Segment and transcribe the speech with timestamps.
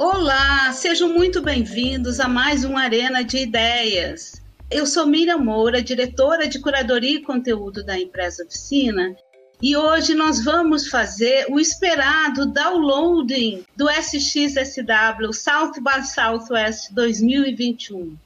[0.00, 4.40] Olá, sejam muito bem-vindos a mais um Arena de Ideias.
[4.70, 9.16] Eu sou Miriam Moura, diretora de Curadoria e Conteúdo da Empresa Oficina,
[9.60, 18.16] e hoje nós vamos fazer o esperado downloading do SXSW South by Southwest 2021.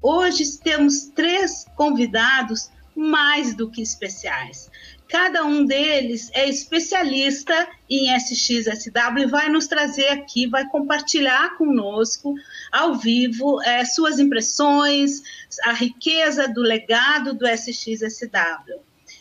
[0.00, 4.70] Hoje temos três convidados mais do que especiais.
[5.08, 12.34] Cada um deles é especialista em SXSW e vai nos trazer aqui, vai compartilhar conosco
[12.72, 15.22] ao vivo é, suas impressões,
[15.64, 18.80] a riqueza do legado do SXSW.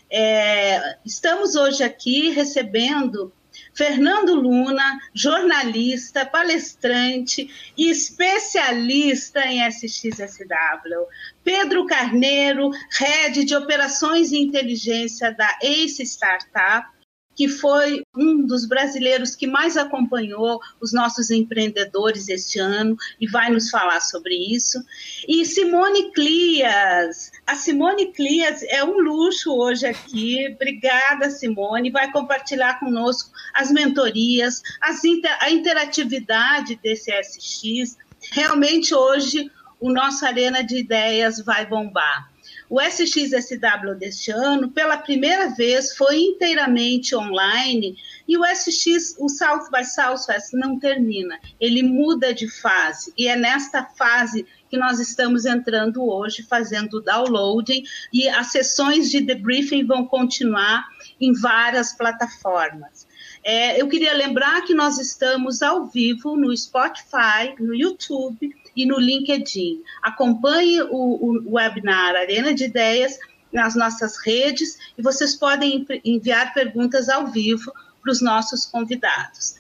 [0.09, 3.31] É, estamos hoje aqui recebendo
[3.73, 11.05] Fernando Luna, jornalista, palestrante e especialista em SXSW.
[11.44, 16.95] Pedro Carneiro, head de operações e inteligência da Ace Startup
[17.35, 23.52] que foi um dos brasileiros que mais acompanhou os nossos empreendedores este ano e vai
[23.52, 24.83] nos falar sobre isso.
[25.27, 27.31] E Simone Clias.
[27.45, 30.47] A Simone Clias é um luxo hoje aqui.
[30.55, 31.92] Obrigada, Simone.
[31.92, 37.97] Vai compartilhar conosco as mentorias, as inter a interatividade desse SX.
[38.31, 42.34] Realmente hoje o nosso Arena de Ideias vai bombar.
[42.69, 47.95] O SXSW deste ano, pela primeira vez, foi inteiramente online
[48.27, 53.36] e o SX, o South by Southwest, não termina, ele muda de fase e é
[53.36, 60.05] nesta fase que nós estamos entrando hoje, fazendo downloading e as sessões de debriefing vão
[60.08, 60.83] continuar
[61.21, 63.05] em várias plataformas.
[63.48, 69.00] É, eu queria lembrar que nós estamos ao vivo no Spotify, no YouTube e no
[69.00, 69.84] LinkedIn.
[70.02, 73.20] Acompanhe o, o webinar Arena de Ideias
[73.54, 79.58] nas nossas redes e vocês podem enviar perguntas ao vivo para os nossos convidados.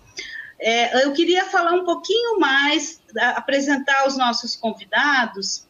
[0.59, 2.99] É, eu queria falar um pouquinho mais,
[3.35, 5.63] apresentar os nossos convidados.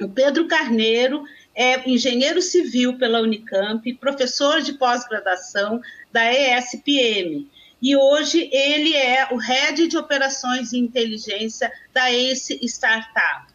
[0.00, 1.22] O Pedro Carneiro
[1.58, 5.80] é engenheiro civil pela Unicamp, professor de pós-graduação
[6.12, 7.48] da ESPM
[7.80, 13.52] e hoje ele é o head de operações e inteligência da Ace Startup.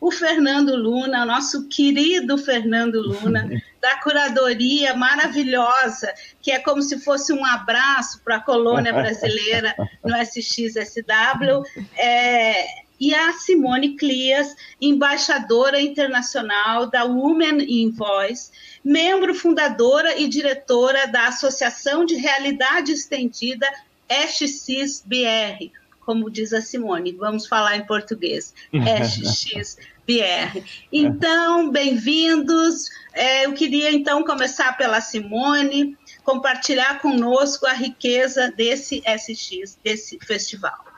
[0.00, 3.48] O Fernando Luna, nosso querido Fernando Luna,
[3.80, 10.16] da curadoria maravilhosa, que é como se fosse um abraço para a colônia brasileira no
[10.16, 11.62] SXSW,
[11.96, 18.52] é, e a Simone Clias, embaixadora internacional da Women in Voice,
[18.84, 23.66] membro fundadora e diretora da Associação de Realidade Estendida
[24.08, 25.72] SXBR,
[26.06, 30.62] como diz a Simone, vamos falar em português, SXBR.
[30.92, 32.88] Então, bem-vindos.
[33.12, 40.91] É, eu queria então começar pela Simone, compartilhar conosco a riqueza desse SX, desse festival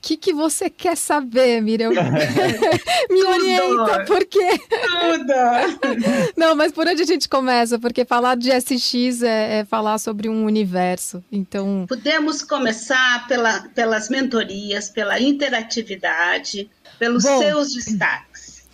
[0.00, 1.90] que, que você quer saber, Miriam?
[3.10, 4.58] Me orienta, por quê?
[4.68, 6.32] Tudo!
[6.36, 7.78] Não, mas por onde a gente começa?
[7.78, 11.84] Porque falar de SX é, é falar sobre um universo, então...
[11.88, 18.66] Podemos começar pela, pelas mentorias, pela interatividade, pelos Bom, seus destaques.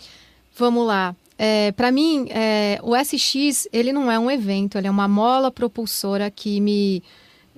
[0.57, 1.15] Vamos lá.
[1.37, 5.51] É, para mim, é, o SX, ele não é um evento, ele é uma mola
[5.51, 7.03] propulsora que me,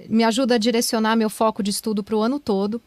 [0.10, 2.82] me ajuda a direcionar meu foco de estudo para o ano todo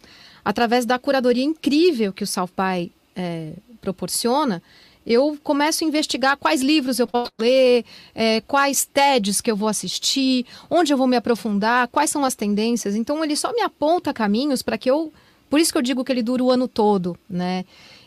[0.45, 4.62] através da curadoria incrível que o By é, proporciona,
[5.06, 7.84] eu começo a investigar quais livros eu posso ler,
[8.15, 12.34] é, quais TEDs que eu vou assistir, onde eu vou me aprofundar, quais são as
[12.34, 12.95] tendências.
[12.95, 15.12] Então, ele só me aponta caminhos para que eu.
[15.49, 17.65] Por isso que eu digo que ele dura o ano todo, né?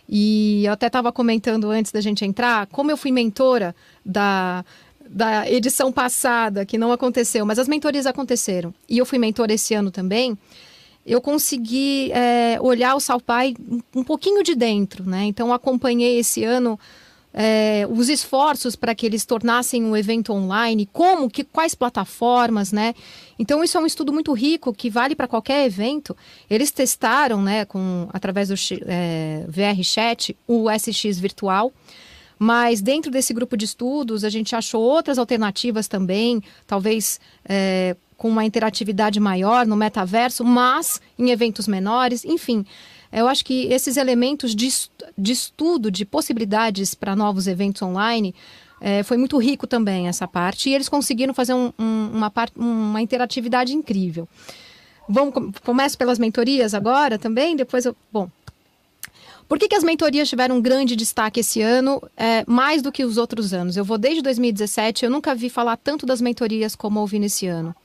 [0.08, 4.64] E eu até estava comentando antes da gente entrar, como eu fui mentora da,
[5.10, 8.74] da edição passada, que não aconteceu, mas as mentorias aconteceram.
[8.88, 10.38] E eu fui mentora esse ano também
[11.06, 13.56] eu consegui é, olhar o Salpai
[13.96, 15.25] um pouquinho de dentro, né?
[15.25, 16.80] Então acompanhei esse ano
[17.34, 22.94] é, os esforços para que eles tornassem um evento online, como, que, quais plataformas, né?
[23.40, 26.16] Então isso é um estudo muito rico que vale para qualquer evento.
[26.50, 28.55] Eles testaram, né, com através do
[28.85, 31.72] é, VR Chat, o SX virtual.
[32.38, 38.29] Mas dentro desse grupo de estudos, a gente achou outras alternativas também, talvez é, com
[38.29, 42.66] uma interatividade maior no metaverso, mas em eventos menores, enfim.
[43.11, 44.70] Eu acho que esses elementos de,
[45.17, 48.34] de estudo, de possibilidades para novos eventos online,
[48.79, 50.70] é, foi muito rico também essa parte.
[50.70, 54.26] E eles conseguiram fazer um, um, uma, part, uma interatividade incrível.
[55.09, 57.93] Vamos, começo pelas mentorias agora também, depois eu.
[58.09, 58.29] Bom.
[59.49, 63.03] Por que, que as mentorias tiveram um grande destaque esse ano, é, mais do que
[63.03, 63.76] os outros anos?
[63.76, 67.76] Eu vou desde 2017, eu nunca vi falar tanto das mentorias como ouvi nesse ano.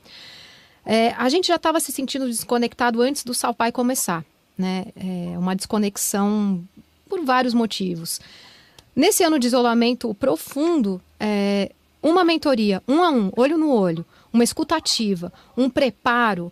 [0.91, 4.25] É, a gente já estava se sentindo desconectado antes do Salpai começar.
[4.57, 4.87] né?
[4.97, 6.65] É uma desconexão
[7.07, 8.19] por vários motivos.
[8.97, 11.71] Nesse ano de isolamento profundo, é,
[12.03, 16.51] uma mentoria, um a um, olho no olho, uma escutativa, um preparo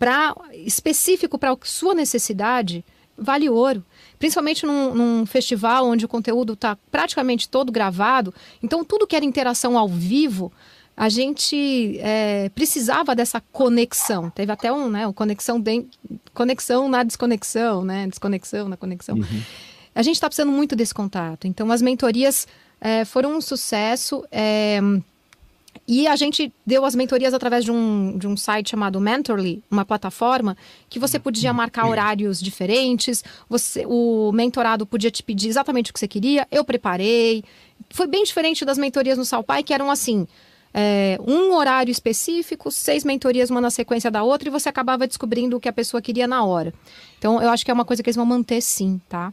[0.00, 2.84] para específico para a sua necessidade,
[3.16, 3.84] vale ouro.
[4.18, 8.34] Principalmente num, num festival onde o conteúdo está praticamente todo gravado.
[8.60, 10.52] Então, tudo que era interação ao vivo,
[10.96, 14.30] a gente é, precisava dessa conexão.
[14.30, 15.84] Teve até um, né, conexão, de,
[16.32, 18.06] conexão na desconexão, né?
[18.06, 19.16] Desconexão na conexão.
[19.16, 19.42] Uhum.
[19.94, 21.46] A gente está precisando muito desse contato.
[21.46, 22.48] Então, as mentorias
[22.80, 24.24] é, foram um sucesso.
[24.32, 24.80] É,
[25.86, 29.84] e a gente deu as mentorias através de um, de um site chamado Mentorly, uma
[29.84, 30.56] plataforma
[30.88, 36.00] que você podia marcar horários diferentes, você, o mentorado podia te pedir exatamente o que
[36.00, 37.44] você queria, eu preparei.
[37.90, 40.26] Foi bem diferente das mentorias no Salpai, que eram assim,
[40.78, 45.56] é, um horário específico, seis mentorias uma na sequência da outra, e você acabava descobrindo
[45.56, 46.74] o que a pessoa queria na hora.
[47.18, 49.32] Então, eu acho que é uma coisa que eles vão manter sim, tá?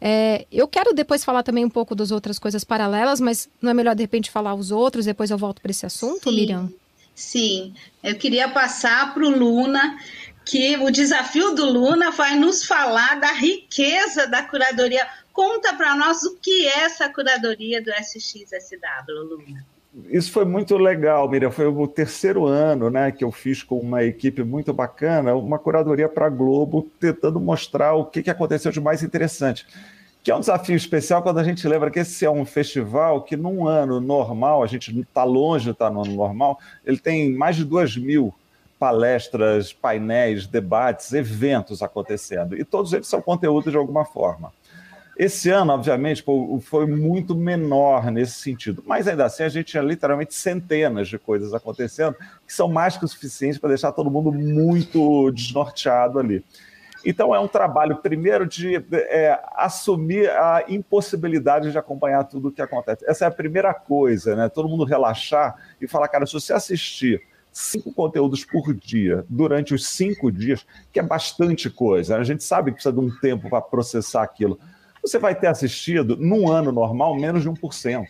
[0.00, 3.74] É, eu quero depois falar também um pouco das outras coisas paralelas, mas não é
[3.74, 6.72] melhor de repente falar os outros, depois eu volto para esse assunto, sim, Miriam?
[7.14, 9.96] Sim, eu queria passar para o Luna
[10.44, 15.06] que o desafio do Luna vai nos falar da riqueza da curadoria.
[15.32, 19.64] Conta para nós o que é essa curadoria do SXSW, Luna.
[20.08, 21.50] Isso foi muito legal, Miriam.
[21.50, 26.08] Foi o terceiro ano né, que eu fiz com uma equipe muito bacana, uma curadoria
[26.08, 29.66] para a Globo, tentando mostrar o que, que aconteceu de mais interessante.
[30.22, 33.36] Que é um desafio especial quando a gente lembra que esse é um festival que,
[33.36, 37.56] num ano normal, a gente está longe de estar no ano normal, ele tem mais
[37.56, 38.32] de duas mil
[38.78, 42.56] palestras, painéis, debates, eventos acontecendo.
[42.58, 44.52] E todos eles são conteúdo de alguma forma.
[45.16, 46.24] Esse ano, obviamente,
[46.62, 51.52] foi muito menor nesse sentido, mas ainda assim a gente tinha literalmente centenas de coisas
[51.52, 52.16] acontecendo
[52.46, 56.42] que são mais que o suficiente para deixar todo mundo muito desnorteado ali.
[57.04, 62.62] Então é um trabalho, primeiro, de é, assumir a impossibilidade de acompanhar tudo o que
[62.62, 63.04] acontece.
[63.06, 64.48] Essa é a primeira coisa, né?
[64.48, 67.20] Todo mundo relaxar e falar, cara, se você assistir
[67.50, 72.70] cinco conteúdos por dia durante os cinco dias, que é bastante coisa, a gente sabe
[72.70, 74.58] que precisa de um tempo para processar aquilo
[75.02, 78.06] você vai ter assistido, num ano normal, menos de 1%.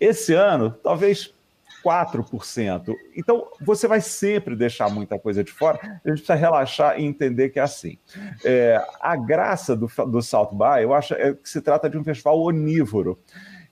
[0.00, 1.32] Esse ano, talvez
[1.84, 2.94] 4%.
[3.16, 5.78] Então, você vai sempre deixar muita coisa de fora.
[5.82, 7.98] A gente precisa relaxar e entender que é assim.
[8.44, 12.04] É, a graça do, do South By, eu acho é que se trata de um
[12.04, 13.18] festival onívoro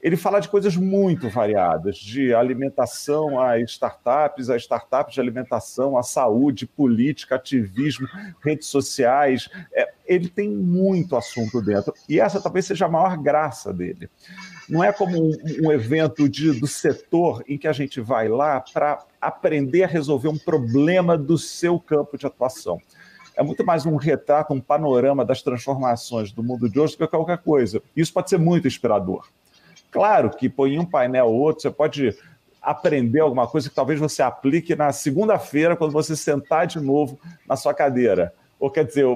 [0.03, 6.03] ele fala de coisas muito variadas, de alimentação a startups, a startups de alimentação, a
[6.03, 8.09] saúde, política, ativismo,
[8.43, 9.49] redes sociais.
[9.75, 11.95] É, ele tem muito assunto dentro.
[12.09, 14.11] E essa talvez seja a maior graça dele.
[14.69, 18.61] Não é como um, um evento de, do setor em que a gente vai lá
[18.61, 22.81] para aprender a resolver um problema do seu campo de atuação
[23.37, 27.07] é muito mais um retrato, um panorama das transformações do mundo de hoje do que
[27.07, 27.81] qualquer coisa.
[27.97, 29.27] Isso pode ser muito inspirador.
[29.91, 32.15] Claro que põe um painel ou outro, você pode
[32.61, 37.19] aprender alguma coisa que talvez você aplique na segunda-feira, quando você sentar de novo
[37.49, 38.35] na sua cadeira.
[38.61, 39.07] Ou quer dizer,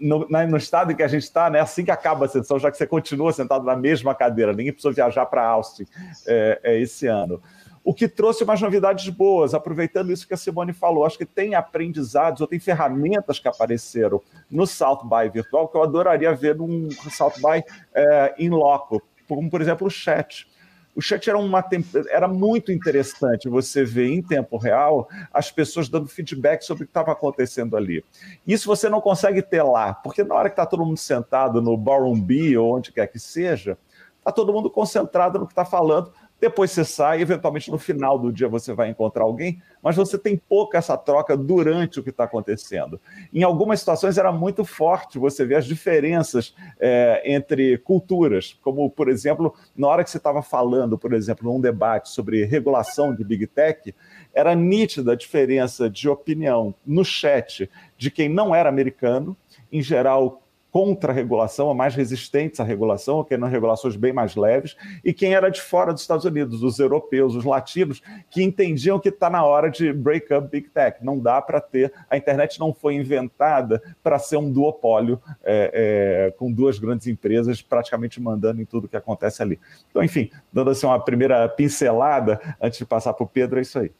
[0.00, 2.70] no, no estado em que a gente está, né, assim que acaba a sessão, já
[2.70, 5.84] que você continua sentado na mesma cadeira, ninguém precisou viajar para Austin
[6.26, 7.42] é, é, esse ano.
[7.82, 11.04] O que trouxe umas novidades boas, aproveitando isso que a Simone falou.
[11.04, 15.82] Acho que tem aprendizados ou tem ferramentas que apareceram no South by virtual que eu
[15.82, 20.46] adoraria ver num South by é, in loco como por exemplo o chat.
[20.94, 21.64] O chat era, uma,
[22.08, 26.90] era muito interessante você ver em tempo real as pessoas dando feedback sobre o que
[26.90, 28.04] estava acontecendo ali.
[28.46, 31.76] Isso você não consegue ter lá, porque na hora que está todo mundo sentado no
[31.76, 33.76] Ballroom B ou onde quer que seja,
[34.18, 36.12] está todo mundo concentrado no que está falando,
[36.44, 40.36] depois você sai, eventualmente no final do dia você vai encontrar alguém, mas você tem
[40.36, 43.00] pouca essa troca durante o que está acontecendo.
[43.32, 49.08] Em algumas situações era muito forte você ver as diferenças é, entre culturas, como, por
[49.08, 53.46] exemplo, na hora que você estava falando, por exemplo, num debate sobre regulação de Big
[53.46, 53.94] Tech,
[54.34, 59.34] era nítida a diferença de opinião no chat de quem não era americano,
[59.72, 60.43] em geral
[60.74, 65.12] contra a regulação, ou mais resistentes à regulação, ou querendo regulações bem mais leves, e
[65.12, 69.30] quem era de fora dos Estados Unidos, os europeus, os latinos, que entendiam que está
[69.30, 70.98] na hora de break up big tech.
[71.00, 71.92] Não dá para ter.
[72.10, 77.62] A internet não foi inventada para ser um duopólio é, é, com duas grandes empresas
[77.62, 79.60] praticamente mandando em tudo que acontece ali.
[79.88, 83.78] Então, enfim, dando assim uma primeira pincelada antes de passar para o Pedro, é isso
[83.78, 83.92] aí.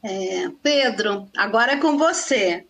[0.00, 2.64] É, Pedro, agora é com você.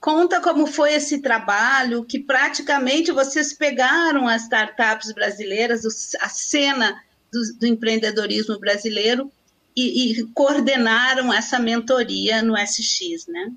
[0.00, 5.82] Conta como foi esse trabalho, que praticamente vocês pegaram as startups brasileiras,
[6.20, 7.02] a cena
[7.32, 9.30] do, do empreendedorismo brasileiro
[9.76, 13.52] e, e, coordenaram essa mentoria no SX, né?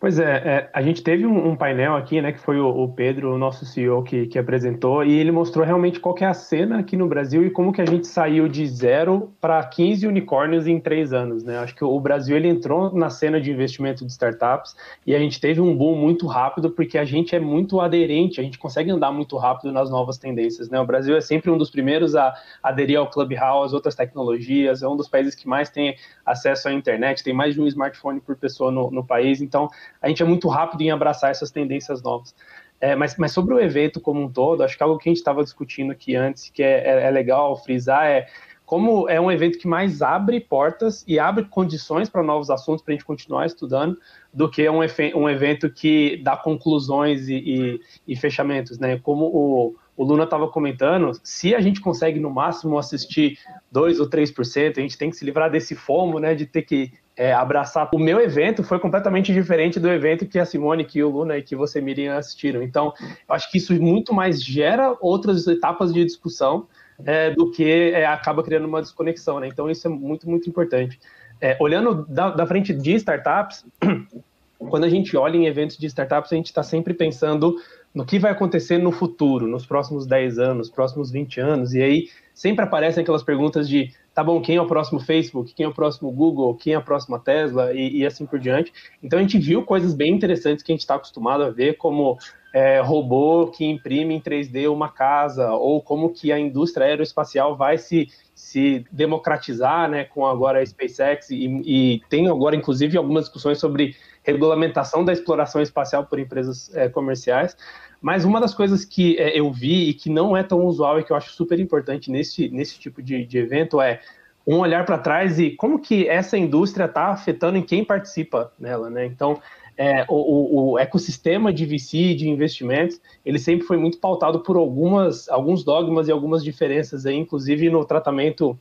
[0.00, 2.88] Pois é, é, a gente teve um, um, painel aqui, né, que foi o, o
[2.88, 6.78] Pedro, o nosso CEO, que, que, apresentou, e ele mostrou realmente qual é a cena
[6.78, 10.78] aqui no Brasil e como que a gente saiu de zero para 15 unicórnios em
[10.78, 11.58] três anos, né?
[11.58, 15.40] Acho que o Brasil ele entrou na cena de investimento de startups e a gente
[15.40, 19.10] teve um boom muito rápido porque a gente é muito aderente, a gente consegue andar
[19.10, 20.78] muito rápido nas novas tendências, né?
[20.78, 24.96] O Brasil é sempre um dos primeiros a aderir ao Clubhouse, outras tecnologias, é um
[24.96, 28.70] dos países que mais tem acesso à internet, tem mais de um smartphone por pessoa
[28.70, 29.68] no, no país, então
[30.00, 32.34] a gente é muito rápido em abraçar essas tendências novas.
[32.80, 35.18] É, mas, mas, sobre o evento como um todo, acho que algo que a gente
[35.18, 38.28] estava discutindo aqui antes, que é, é, é, legal frisar, é
[38.64, 42.92] como é um evento que mais abre portas e abre condições para novos assuntos para
[42.92, 43.98] a gente continuar estudando,
[44.32, 44.80] do que um,
[45.16, 48.98] um evento que dá conclusões e, e, e fechamentos, né?
[48.98, 53.36] Como o, o Luna estava comentando, se a gente consegue no máximo assistir
[53.72, 56.92] 2 ou 3%, a gente tem que se livrar desse fomo, né, de ter que
[57.16, 57.88] é, abraçar.
[57.92, 61.42] O meu evento foi completamente diferente do evento que a Simone, que o Luna e
[61.42, 62.62] que você, Miriam, assistiram.
[62.62, 66.68] Então, eu acho que isso muito mais gera outras etapas de discussão
[67.04, 69.48] é, do que é, acaba criando uma desconexão, né?
[69.48, 71.00] Então, isso é muito, muito importante.
[71.40, 73.66] É, olhando da, da frente de startups,
[74.58, 77.56] quando a gente olha em eventos de startups, a gente está sempre pensando
[77.98, 82.08] no que vai acontecer no futuro, nos próximos 10 anos, próximos 20 anos, e aí
[82.32, 85.74] sempre aparecem aquelas perguntas de tá bom, quem é o próximo Facebook, quem é o
[85.74, 87.72] próximo Google, quem é a próxima Tesla?
[87.72, 88.72] E, e assim por diante.
[89.02, 92.16] Então a gente viu coisas bem interessantes que a gente está acostumado a ver, como
[92.54, 97.78] é, robô que imprime em 3D uma casa, ou como que a indústria aeroespacial vai
[97.78, 103.58] se, se democratizar né, com agora a SpaceX, e, e tem agora, inclusive, algumas discussões
[103.58, 103.96] sobre
[104.32, 107.56] regulamentação da exploração espacial por empresas é, comerciais.
[108.00, 111.04] Mas uma das coisas que é, eu vi e que não é tão usual e
[111.04, 114.00] que eu acho super importante nesse, nesse tipo de, de evento é
[114.46, 118.88] um olhar para trás e como que essa indústria está afetando em quem participa nela,
[118.88, 119.04] né?
[119.04, 119.40] Então,
[119.76, 125.28] é, o, o, ecossistema de VC, de investimentos, ele sempre foi muito pautado por algumas,
[125.28, 128.58] alguns dogmas e algumas diferenças, aí, inclusive no tratamento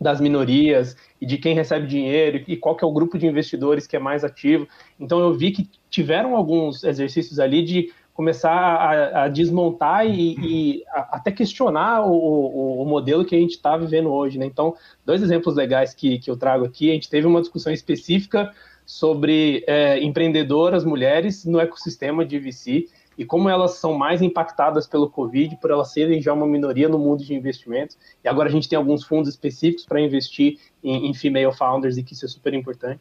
[0.00, 3.86] das minorias e de quem recebe dinheiro e qual que é o grupo de investidores
[3.86, 4.68] que é mais ativo.
[4.98, 10.84] Então eu vi que tiveram alguns exercícios ali de começar a, a desmontar e, e
[10.88, 14.38] a, até questionar o, o, o, modelo que a gente está vivendo hoje.
[14.38, 14.46] Né?
[14.46, 14.74] Então,
[15.06, 18.52] dois exemplos legais que, que eu trago aqui, a gente teve uma discussão específica
[18.84, 22.86] sobre é, empreendedoras mulheres no ecossistema de VC
[23.18, 26.98] e como elas são mais impactadas pelo Covid, por elas serem já uma minoria no
[26.98, 27.98] mundo de investimentos.
[28.24, 32.04] E agora a gente tem alguns fundos específicos para investir em, em, female founders e
[32.04, 33.00] que isso é super importante.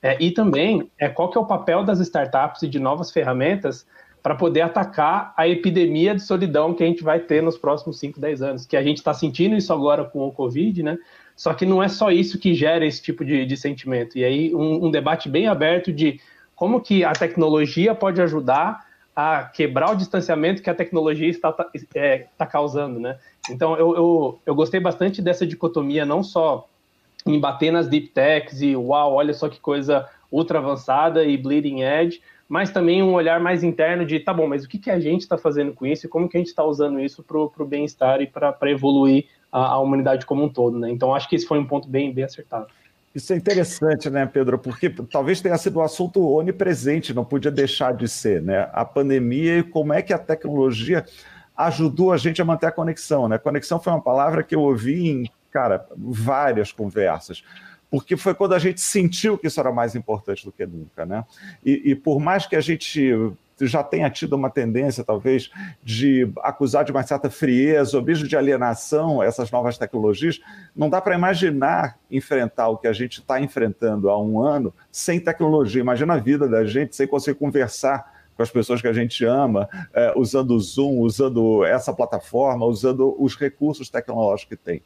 [0.00, 3.84] É, e também, é, qual que é o papel das startups e de novas ferramentas
[4.22, 8.18] para poder atacar a epidemia de solidão que a gente vai ter nos próximos 5,
[8.18, 8.66] 10 anos.
[8.66, 10.98] Que a gente está sentindo isso agora com o Covid, né?
[11.36, 14.18] Só que não é só isso que gera esse tipo de, de sentimento.
[14.18, 16.18] E aí, um, um, debate bem aberto de
[16.56, 18.85] como que a tecnologia pode ajudar
[19.16, 21.54] a quebrar o distanciamento que a tecnologia está,
[21.94, 23.18] é, está causando, né?
[23.48, 26.68] Então, eu, eu, eu gostei bastante dessa dicotomia, não só
[27.24, 31.80] em bater nas deep techs e uau, olha só que coisa ultra avançada e bleeding
[31.80, 35.00] edge, mas também um olhar mais interno de, tá bom, mas o que, que a
[35.00, 37.66] gente está fazendo com isso e como que a gente está usando isso para o
[37.66, 40.90] bem-estar e para evoluir a, a, humanidade como um todo, né?
[40.90, 42.66] Então, acho que esse foi um ponto bem, bem acertado.
[43.16, 44.58] Isso é interessante, né, Pedro?
[44.58, 48.68] Porque talvez tenha sido um assunto onipresente, não podia deixar de ser, né?
[48.74, 51.02] A pandemia e como é que a tecnologia
[51.56, 53.38] ajudou a gente a manter a conexão, né?
[53.38, 57.42] Conexão foi uma palavra que eu ouvi em, cara, várias conversas
[57.90, 61.24] porque foi quando a gente sentiu que isso era mais importante do que nunca, né?
[61.64, 65.50] E, e por mais que a gente já tenha tido uma tendência, talvez,
[65.82, 70.40] de acusar de uma certa frieza ou mesmo de alienação essas novas tecnologias,
[70.74, 75.18] não dá para imaginar enfrentar o que a gente está enfrentando há um ano sem
[75.18, 75.80] tecnologia.
[75.80, 79.68] Imagina a vida da gente sem conseguir conversar com as pessoas que a gente ama,
[79.94, 84.82] é, usando o Zoom, usando essa plataforma, usando os recursos tecnológicos que tem.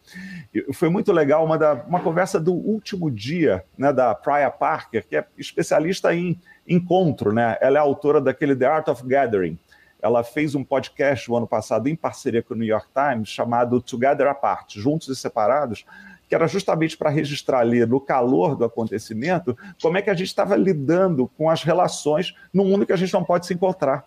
[0.54, 5.06] E foi muito legal uma, da, uma conversa do último dia né, da Priya Parker,
[5.06, 7.58] que é especialista em encontro, né?
[7.60, 9.58] Ela é autora daquele The Art of Gathering.
[10.00, 13.82] Ela fez um podcast o ano passado em parceria com o New York Times chamado
[13.82, 15.84] Together Apart, Juntos e Separados,
[16.30, 20.28] que era justamente para registrar ali, no calor do acontecimento, como é que a gente
[20.28, 24.04] estava lidando com as relações num mundo que a gente não pode se encontrar.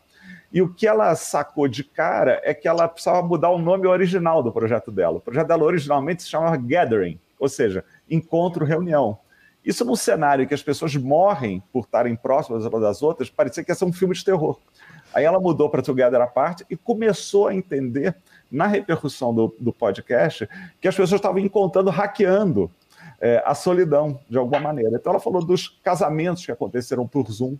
[0.49, 4.41] E o que ela sacou de cara é que ela precisava mudar o nome original
[4.41, 5.17] do projeto dela.
[5.17, 9.19] O projeto dela originalmente se chamava Gathering, ou seja, encontro, reunião.
[9.65, 13.71] Isso num cenário que as pessoas morrem por estarem próximas umas das outras, parecia que
[13.71, 14.57] ia ser um filme de terror.
[15.13, 18.15] Aí ela mudou para Together Apart e começou a entender
[18.53, 20.47] na repercussão do, do podcast
[20.79, 22.69] que as pessoas estavam encontrando, hackeando
[23.19, 24.95] é, a solidão de alguma maneira.
[24.95, 27.57] Então ela falou dos casamentos que aconteceram por Zoom,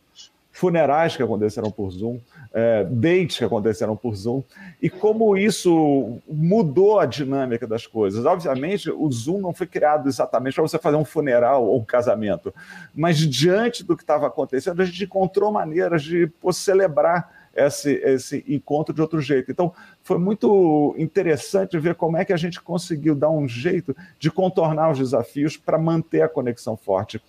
[0.52, 2.20] funerais que aconteceram por Zoom,
[2.54, 4.44] é, dates que aconteceram por Zoom,
[4.80, 8.24] e como isso mudou a dinâmica das coisas.
[8.24, 12.54] Obviamente, o Zoom não foi criado exatamente para você fazer um funeral ou um casamento,
[12.94, 18.44] mas diante do que estava acontecendo, a gente encontrou maneiras de pô, celebrar esse, esse
[18.48, 19.52] encontro de outro jeito.
[19.52, 24.32] Então, foi muito interessante ver como é que a gente conseguiu dar um jeito de
[24.32, 27.22] contornar os desafios para manter a conexão forte.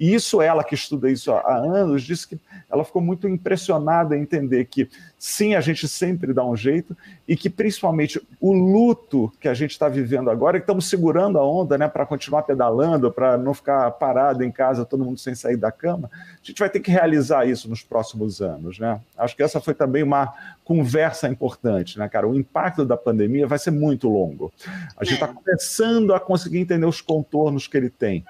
[0.00, 2.40] E isso, ela que estuda isso há anos, disse que
[2.70, 4.88] ela ficou muito impressionada em entender que,
[5.18, 6.96] sim, a gente sempre dá um jeito
[7.28, 11.44] e que, principalmente, o luto que a gente está vivendo agora, que estamos segurando a
[11.44, 15.58] onda né, para continuar pedalando, para não ficar parado em casa, todo mundo sem sair
[15.58, 18.78] da cama, a gente vai ter que realizar isso nos próximos anos.
[18.78, 18.98] Né?
[19.18, 20.32] Acho que essa foi também uma
[20.64, 22.26] conversa importante, né, cara?
[22.26, 24.50] O impacto da pandemia vai ser muito longo.
[24.96, 25.34] A gente está é.
[25.34, 28.24] começando a conseguir entender os contornos que ele tem.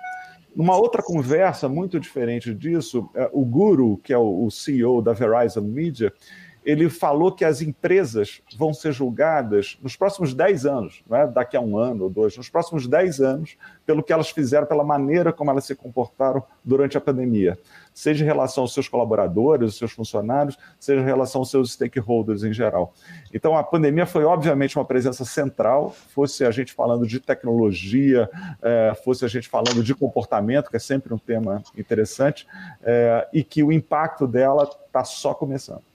[0.54, 5.62] Numa outra conversa muito diferente disso, é, o Guru, que é o CEO da Verizon
[5.62, 6.12] Media,
[6.64, 11.60] ele falou que as empresas vão ser julgadas nos próximos 10 anos, é daqui a
[11.60, 15.50] um ano ou dois, nos próximos 10 anos, pelo que elas fizeram, pela maneira como
[15.50, 17.58] elas se comportaram durante a pandemia.
[17.92, 22.44] Seja em relação aos seus colaboradores, aos seus funcionários, seja em relação aos seus stakeholders
[22.44, 22.94] em geral.
[23.32, 28.28] Então, a pandemia foi, obviamente, uma presença central, fosse a gente falando de tecnologia,
[28.62, 32.46] é, fosse a gente falando de comportamento, que é sempre um tema interessante,
[32.82, 35.89] é, e que o impacto dela está só começando.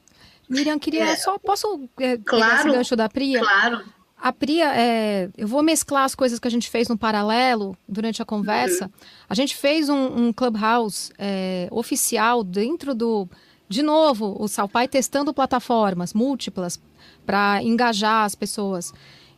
[0.49, 1.37] Miriam, queria é, só.
[1.37, 3.39] Posso é, claro, esse gancho da Priya?
[3.39, 3.83] Claro.
[4.17, 8.21] A Priya, é, eu vou mesclar as coisas que a gente fez no paralelo durante
[8.21, 8.85] a conversa.
[8.85, 8.91] Uhum.
[9.29, 13.27] A gente fez um, um clubhouse é, oficial dentro do.
[13.67, 16.79] De novo, o Salpai testando plataformas múltiplas
[17.25, 18.93] para engajar as pessoas.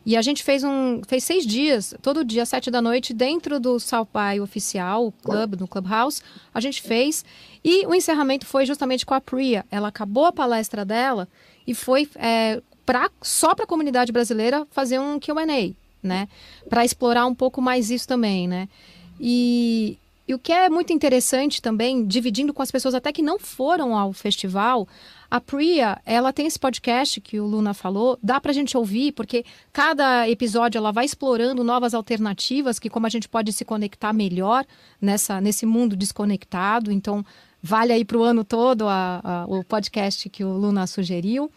[0.08, 1.02] E a gente fez um.
[1.06, 5.68] fez seis dias, todo dia, sete da noite, dentro do Salpai oficial, o club, no
[5.68, 6.22] Clubhouse.
[6.54, 7.24] A gente fez.
[7.64, 9.64] E o encerramento foi justamente com a Priya.
[9.70, 11.28] Ela acabou a palestra dela
[11.66, 16.28] e foi é, pra, só para a comunidade brasileira fazer um QA, né?
[16.68, 18.68] Para explorar um pouco mais isso também, né?
[19.20, 23.38] E, e o que é muito interessante também, dividindo com as pessoas até que não
[23.38, 24.86] foram ao festival,
[25.30, 29.12] a Priya, ela tem esse podcast que o Luna falou, dá para a gente ouvir,
[29.12, 34.14] porque cada episódio ela vai explorando novas alternativas, que como a gente pode se conectar
[34.14, 34.64] melhor
[34.98, 36.90] nessa, nesse mundo desconectado.
[36.90, 37.22] Então,
[37.62, 41.50] vale aí para o ano todo a, a, o podcast que o Luna sugeriu.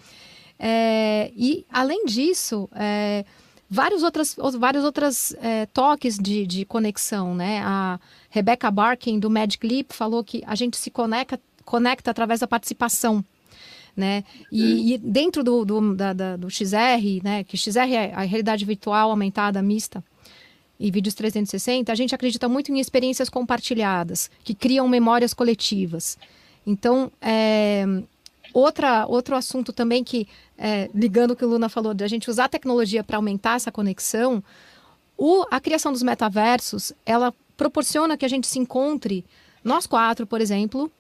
[0.60, 3.26] É, e, além disso, é,
[3.70, 7.62] vários outros, vários outros é, toques de, de conexão, né?
[7.64, 12.48] A Rebecca Barkin, do Magic Leap, falou que a gente se conecta, conecta através da
[12.48, 13.24] participação.
[13.96, 14.24] Né?
[14.50, 17.44] E, e dentro do, do, da, da, do XR, né?
[17.44, 20.02] que XR é a realidade virtual aumentada mista,
[20.82, 26.18] e vídeos 360, a gente acredita muito em experiências compartilhadas, que criam memórias coletivas.
[26.66, 27.86] Então, é,
[28.52, 32.32] outra, outro assunto também que, é, ligando o que o Luna falou, de a gente
[32.32, 34.44] usar a tecnologia para aumentar essa conexão,
[35.16, 39.24] o, a criação dos metaversos, ela proporciona que a gente se encontre,
[39.64, 40.92] nós quatro, por exemplo,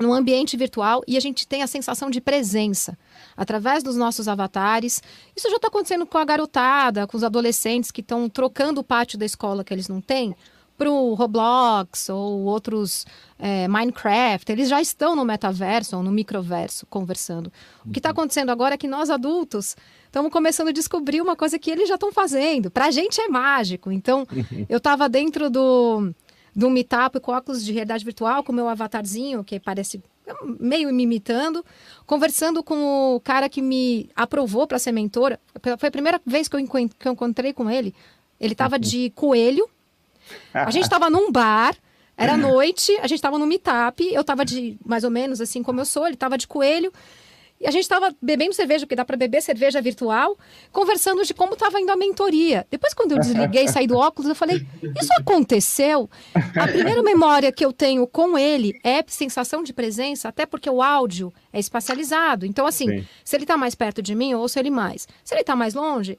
[0.00, 2.98] num ambiente virtual e a gente tem a sensação de presença
[3.36, 5.02] através dos nossos avatares.
[5.36, 9.18] Isso já está acontecendo com a garotada, com os adolescentes que estão trocando o pátio
[9.18, 10.34] da escola que eles não têm
[10.78, 13.04] para o Roblox ou outros
[13.38, 14.50] é, Minecraft.
[14.50, 17.52] Eles já estão no metaverso ou no microverso conversando.
[17.84, 21.58] O que está acontecendo agora é que nós adultos estamos começando a descobrir uma coisa
[21.58, 22.70] que eles já estão fazendo.
[22.70, 23.92] Para a gente é mágico.
[23.92, 24.26] Então,
[24.70, 26.14] eu estava dentro do
[26.54, 30.02] de um meetup com óculos de realidade virtual, com meu avatarzinho, que parece
[30.58, 31.64] meio me imitando,
[32.06, 35.40] conversando com o cara que me aprovou para ser mentora.
[35.78, 37.94] Foi a primeira vez que eu, que eu encontrei com ele.
[38.38, 39.68] Ele estava de coelho.
[40.54, 41.76] A gente estava num bar.
[42.16, 45.80] Era noite, a gente estava no meetup, eu estava de mais ou menos assim como
[45.80, 46.92] eu sou, ele estava de coelho.
[47.60, 50.38] E a gente estava bebendo cerveja, porque dá para beber cerveja virtual,
[50.72, 52.66] conversando de como estava indo a mentoria.
[52.70, 56.08] Depois, quando eu desliguei e saí do óculos, eu falei: Isso aconteceu?
[56.56, 60.80] A primeira memória que eu tenho com ele é sensação de presença, até porque o
[60.80, 62.46] áudio é espacializado.
[62.46, 63.06] Então, assim, Sim.
[63.22, 65.06] se ele está mais perto de mim, eu ouço ele mais.
[65.22, 66.18] Se ele está mais longe,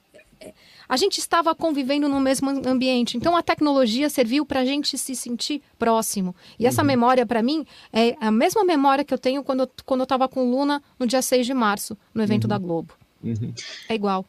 [0.87, 3.15] a gente estava convivendo no mesmo ambiente.
[3.17, 6.35] Então a tecnologia serviu para a gente se sentir próximo.
[6.59, 6.69] E uhum.
[6.69, 10.27] essa memória, para mim, é a mesma memória que eu tenho quando, quando eu estava
[10.27, 12.49] com Luna no dia 6 de março, no evento uhum.
[12.49, 12.93] da Globo.
[13.23, 13.53] Uhum.
[13.87, 14.25] É igual.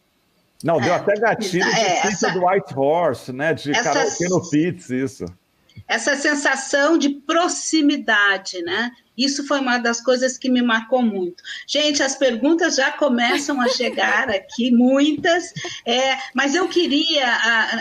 [0.63, 3.53] Não, deu é, até gatilho de é, essa, do White Horse, né?
[3.53, 4.19] De essas...
[4.19, 5.25] Carol Pitts, isso.
[5.87, 8.91] Essa sensação de proximidade, né?
[9.17, 11.43] Isso foi uma das coisas que me marcou muito.
[11.67, 15.53] Gente, as perguntas já começam a chegar aqui, muitas,
[15.87, 17.27] é, mas eu queria,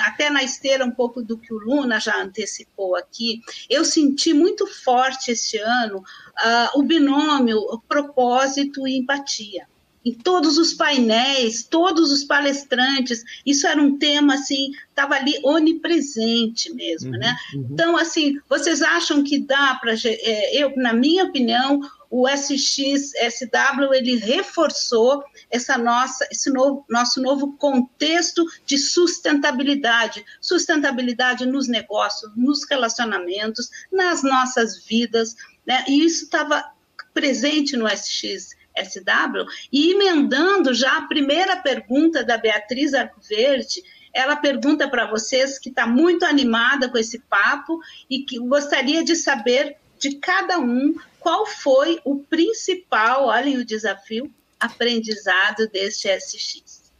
[0.06, 4.68] até na esteira um pouco do que o Luna já antecipou aqui, eu senti muito
[4.68, 9.71] forte este ano uh, o binômio o propósito e empatia
[10.04, 16.74] em todos os painéis, todos os palestrantes, isso era um tema assim, estava ali onipresente
[16.74, 17.36] mesmo, uhum, né?
[17.54, 17.68] Uhum.
[17.72, 24.16] Então, assim, vocês acham que dá para, é, eu, na minha opinião, o SXSW ele
[24.18, 33.70] reforçou essa nossa, esse novo, nosso novo contexto de sustentabilidade, sustentabilidade nos negócios, nos relacionamentos,
[33.92, 35.36] nas nossas vidas,
[35.66, 35.86] né?
[35.88, 36.66] E isso estava
[37.14, 44.90] presente no SX SW, e emendando já a primeira pergunta da Beatriz Arcoverde, ela pergunta
[44.90, 47.80] para vocês que está muito animada com esse papo
[48.10, 54.34] e que gostaria de saber de cada um qual foi o principal, olhem o desafio,
[54.60, 56.92] aprendizado deste SX.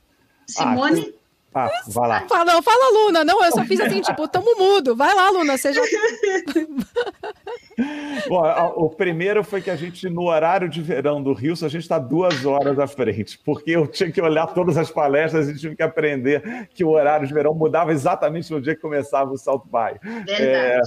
[0.48, 1.21] Simone?
[1.54, 2.26] Ah, vai lá.
[2.28, 3.26] Fala, não, fala, Luna.
[3.26, 4.96] Não, eu só fiz assim, tipo, tamo mudo.
[4.96, 5.82] Vai lá, Luna, seja.
[8.28, 11.82] Bom, o primeiro foi que a gente, no horário de verão do Rio, a gente
[11.82, 15.76] está duas horas à frente, porque eu tinha que olhar todas as palestras e tive
[15.76, 19.64] que aprender que o horário de verão mudava exatamente no dia que começava o South
[19.66, 20.00] By.
[20.02, 20.44] Verdade.
[20.44, 20.82] É,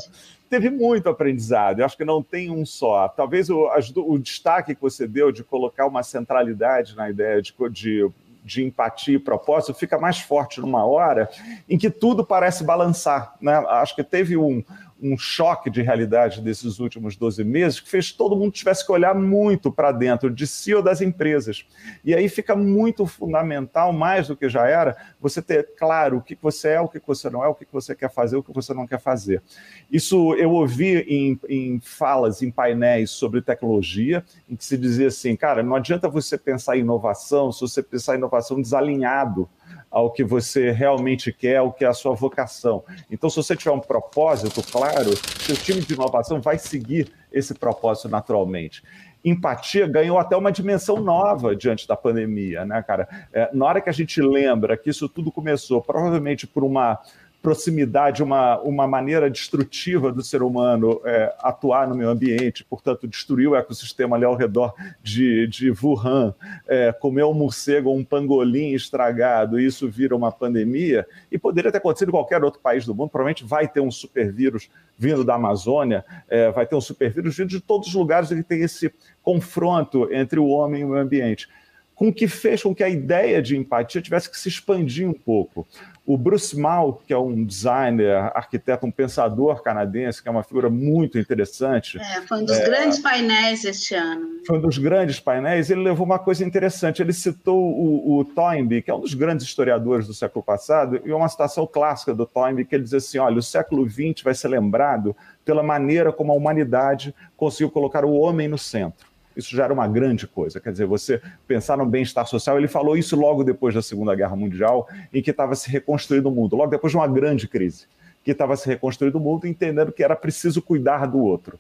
[0.49, 3.09] teve muito aprendizado, eu acho que não tem um só.
[3.09, 8.11] Talvez o, o destaque que você deu de colocar uma centralidade na ideia de, de
[8.45, 11.31] de empatia e propósito fica mais forte numa hora
[11.69, 13.35] em que tudo parece balançar.
[13.41, 13.55] Né?
[13.69, 14.63] Acho que teve um,
[15.03, 19.15] um choque de realidade desses últimos 12 meses que fez todo mundo tivesse que olhar
[19.15, 21.67] muito para dentro de si ou das empresas.
[22.05, 26.39] E aí fica muito fundamental, mais do que já era, você ter claro o que
[26.41, 28.73] você é, o que você não é, o que você quer fazer, o que você
[28.73, 29.43] não quer fazer.
[29.91, 35.37] Isso eu ouvi em, em falas, em painéis sobre tecnologia, em que se dizia assim,
[35.37, 39.49] cara, não adianta você pensar em inovação se você pensar em inovação desalinhado
[39.95, 42.83] ao que você realmente quer, ao que é a sua vocação.
[43.09, 48.09] Então, se você tiver um propósito claro, seu time de inovação vai seguir esse propósito
[48.09, 48.83] naturalmente
[49.25, 53.09] empatia ganhou até uma dimensão nova diante da pandemia, né, cara?
[53.33, 57.01] É, na hora que a gente lembra que isso tudo começou, provavelmente por uma
[57.45, 63.47] proximidade, uma, uma maneira destrutiva do ser humano é, atuar no meio ambiente, portanto, destruir
[63.47, 66.35] o ecossistema ali ao redor de, de Wuhan,
[66.67, 71.71] é, comer um morcego ou um pangolim estragado, e isso vira uma pandemia, e poderia
[71.71, 75.35] ter acontecido em qualquer outro país do mundo, provavelmente vai ter um supervírus vindo da
[75.35, 78.91] Amazônia, é, vai ter um supervírus vindo de todos os lugares que tem esse
[79.23, 81.47] confronto entre o homem e o ambiente
[81.95, 85.67] com que fez com que a ideia de empatia tivesse que se expandir um pouco.
[86.07, 90.69] O Bruce Mal, que é um designer, arquiteto, um pensador canadense, que é uma figura
[90.69, 91.99] muito interessante.
[91.99, 94.29] É, foi um dos é, grandes painéis este ano.
[94.47, 95.71] Foi um dos grandes painéis.
[95.71, 97.01] Ele levou uma coisa interessante.
[97.01, 101.11] Ele citou o, o Toynbee, que é um dos grandes historiadores do século passado, e
[101.11, 104.49] uma citação clássica do Toynbee, que ele diz assim: olha, o século XX vai ser
[104.49, 109.14] lembrado pela maneira como a humanidade conseguiu colocar o homem no centro.
[109.37, 110.61] Isso já era uma grande coisa.
[110.61, 114.37] Quer dizer, você pensar no bem-estar social, ele falou isso logo depois da Segunda Guerra
[114.37, 117.87] Mundial, em que estava se reconstruindo o mundo, logo depois de uma grande crise,
[118.23, 121.59] que estava se reconstruindo o mundo, entendendo que era preciso cuidar do outro.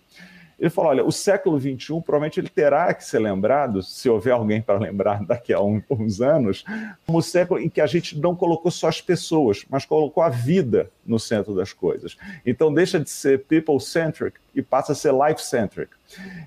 [0.58, 4.62] Ele falou: olha, o século XXI provavelmente ele terá que ser lembrado, se houver alguém
[4.62, 6.64] para lembrar daqui a um, uns anos,
[7.06, 10.28] como o século em que a gente não colocou só as pessoas, mas colocou a
[10.28, 12.16] vida no centro das coisas.
[12.46, 15.90] Então deixa de ser people-centric e passa a ser life-centric.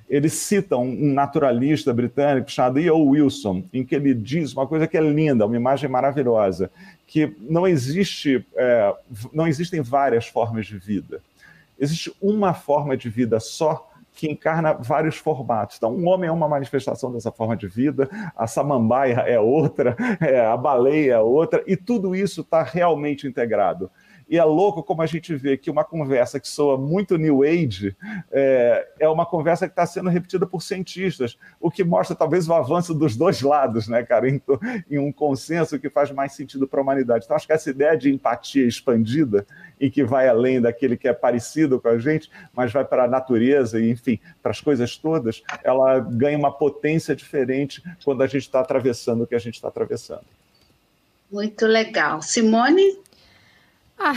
[0.10, 3.10] Ele cita um naturalista britânico chamado E.O.
[3.10, 6.72] Wilson, em que ele diz uma coisa que é linda, uma imagem maravilhosa,
[7.06, 8.94] que não existe, é,
[9.34, 11.22] não existem várias formas de vida.
[11.80, 15.78] Existe uma forma de vida só que encarna vários formatos.
[15.78, 20.44] Então, um homem é uma manifestação dessa forma de vida, a samambaia é outra, é,
[20.44, 23.92] a baleia é outra, e tudo isso está realmente integrado.
[24.30, 27.96] E é louco como a gente vê que uma conversa que soa muito New Age
[28.32, 32.54] é, é uma conversa que está sendo repetida por cientistas, o que mostra talvez o
[32.54, 34.42] avanço dos dois lados, né, cara, em,
[34.90, 37.24] em um consenso que faz mais sentido para a humanidade.
[37.26, 39.46] Então, acho que essa ideia de empatia expandida
[39.80, 43.08] e que vai além daquele que é parecido com a gente, mas vai para a
[43.08, 48.44] natureza e, enfim, para as coisas todas, ela ganha uma potência diferente quando a gente
[48.44, 50.26] está atravessando o que a gente está atravessando.
[51.32, 52.22] Muito legal.
[52.22, 53.07] Simone?
[54.00, 54.14] Ah,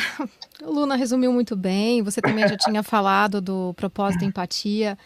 [0.62, 2.02] Luna resumiu muito bem.
[2.02, 4.98] Você também já tinha falado do propósito empatia.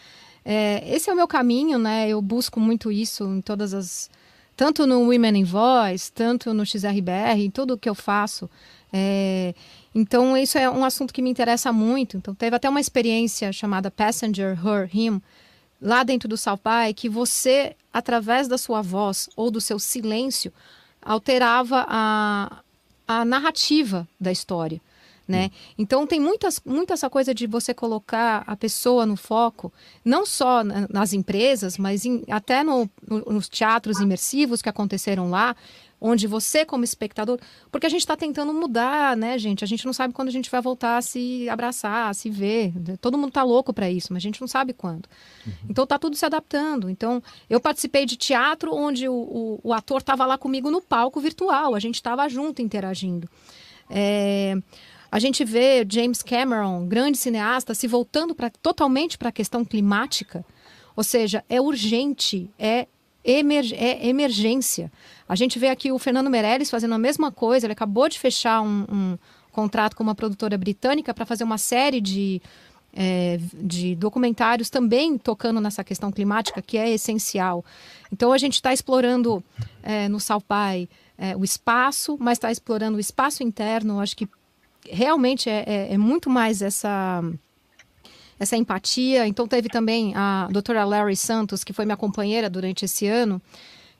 [0.44, 2.08] É, esse é o meu caminho, né?
[2.08, 4.10] Eu busco muito isso em todas as.
[4.56, 8.48] Tanto no Women in Voice, tanto no XRBR, em tudo que eu faço.
[8.92, 9.52] É,
[9.94, 12.16] Então, isso é um assunto que me interessa muito.
[12.16, 15.20] Então, teve até uma experiência chamada Passenger, Her, Him,
[15.80, 20.52] lá dentro do Salpai, que você, através da sua voz ou do seu silêncio,
[21.02, 22.58] alterava a,
[23.06, 24.80] a narrativa da história.
[25.26, 25.50] Né?
[25.78, 29.72] Então tem muitas, muita essa coisa de você colocar a pessoa no foco,
[30.04, 35.56] não só nas empresas, mas em, até no, no, nos teatros imersivos que aconteceram lá,
[36.06, 37.40] onde você, como espectador.
[37.72, 39.64] Porque a gente está tentando mudar, né, gente?
[39.64, 42.74] A gente não sabe quando a gente vai voltar a se abraçar, a se ver.
[43.00, 45.06] Todo mundo está louco para isso, mas a gente não sabe quando.
[45.46, 45.52] Uhum.
[45.70, 46.90] Então tá tudo se adaptando.
[46.90, 51.18] Então, eu participei de teatro onde o, o, o ator estava lá comigo no palco
[51.20, 53.26] virtual, a gente estava junto interagindo.
[53.88, 54.56] É.
[55.10, 60.44] A gente vê James Cameron, grande cineasta, se voltando pra, totalmente para a questão climática.
[60.96, 62.88] Ou seja, é urgente, é,
[63.24, 64.92] é emergência.
[65.28, 67.66] A gente vê aqui o Fernando Meirelles fazendo a mesma coisa.
[67.66, 69.18] Ele acabou de fechar um, um
[69.50, 72.42] contrato com uma produtora britânica para fazer uma série de,
[72.92, 77.64] é, de documentários também tocando nessa questão climática, que é essencial.
[78.12, 79.42] Então a gente está explorando
[79.82, 84.00] é, no Salpai é, o espaço, mas está explorando o espaço interno.
[84.00, 84.28] Acho que
[84.90, 87.22] realmente é, é, é muito mais essa
[88.38, 89.26] essa empatia.
[89.26, 93.40] Então teve também a doutora Larry Santos, que foi minha companheira durante esse ano,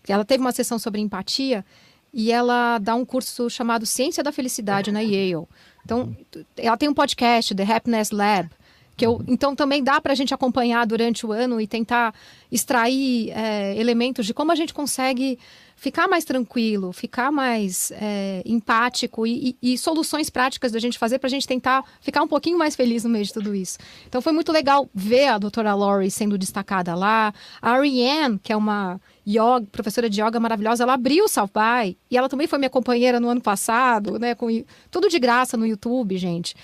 [0.06, 1.64] ela teve uma sessão sobre empatia
[2.12, 5.46] e ela dá um curso chamado Ciência da Felicidade na Yale.
[5.84, 6.16] Então,
[6.56, 8.50] ela tem um podcast, The Happiness Lab,
[8.96, 12.14] que eu, então também dá para a gente acompanhar durante o ano e tentar
[12.52, 15.38] extrair é, elementos de como a gente consegue
[15.76, 21.18] ficar mais tranquilo, ficar mais é, empático e, e, e, soluções práticas da gente fazer
[21.18, 23.78] para a gente tentar ficar um pouquinho mais feliz no meio de tudo isso.
[24.08, 27.32] Então foi muito legal ver a doutora Laurie sendo destacada lá.
[27.60, 32.16] A Ariane, que é uma yoga, professora de yoga maravilhosa, ela abriu o Salpai e
[32.16, 34.34] ela também foi minha companheira no ano passado, né?
[34.34, 34.48] Com,
[34.90, 36.54] tudo de graça no YouTube, gente.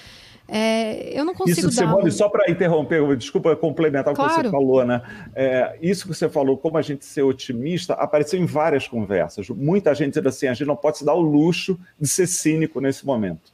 [0.52, 1.86] É, eu não consigo isso, dar...
[1.86, 4.32] Simone, só para interromper, desculpa complementar claro.
[4.32, 5.00] o que você falou, né?
[5.32, 9.48] É, isso que você falou, como a gente ser otimista, apareceu em várias conversas.
[9.48, 12.80] Muita gente dizendo assim, a gente não pode se dar o luxo de ser cínico
[12.80, 13.52] nesse momento.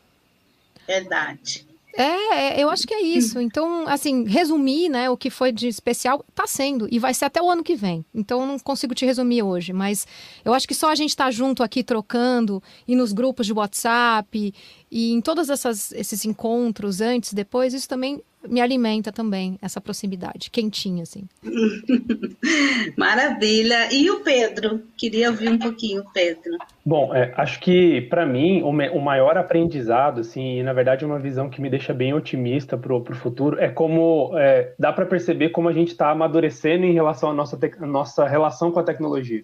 [0.87, 1.67] Verdade.
[1.97, 3.41] É, é, eu acho que é isso.
[3.41, 6.87] Então, assim, resumir, né, o que foi de especial, tá sendo.
[6.91, 8.05] E vai ser até o ano que vem.
[8.15, 9.73] Então, eu não consigo te resumir hoje.
[9.73, 10.07] Mas
[10.45, 13.53] eu acho que só a gente estar tá junto aqui trocando, e nos grupos de
[13.53, 14.55] WhatsApp,
[14.91, 15.49] e em todos
[15.93, 21.25] esses encontros, antes, depois, isso também me alimenta também, essa proximidade, quentinha, assim.
[22.97, 23.93] Maravilha.
[23.93, 24.83] E o Pedro?
[24.97, 26.57] Queria ouvir um pouquinho, Pedro.
[26.85, 31.19] Bom, é, acho que, para mim, o, o, maior aprendizado, assim, e na verdade uma
[31.19, 35.51] visão que me deixa bem otimista para o futuro, é como é, dá para perceber
[35.51, 39.43] como a gente está amadurecendo em relação à nossa, nossa relação com a tecnologia.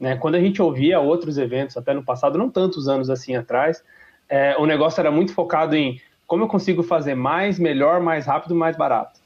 [0.00, 0.16] Né?
[0.16, 3.84] Quando a gente ouvia outros eventos, até no passado, não tantos anos assim atrás,
[4.28, 8.54] é, o negócio era muito focado em como eu consigo fazer mais, melhor, mais rápido,
[8.54, 9.18] mais barato.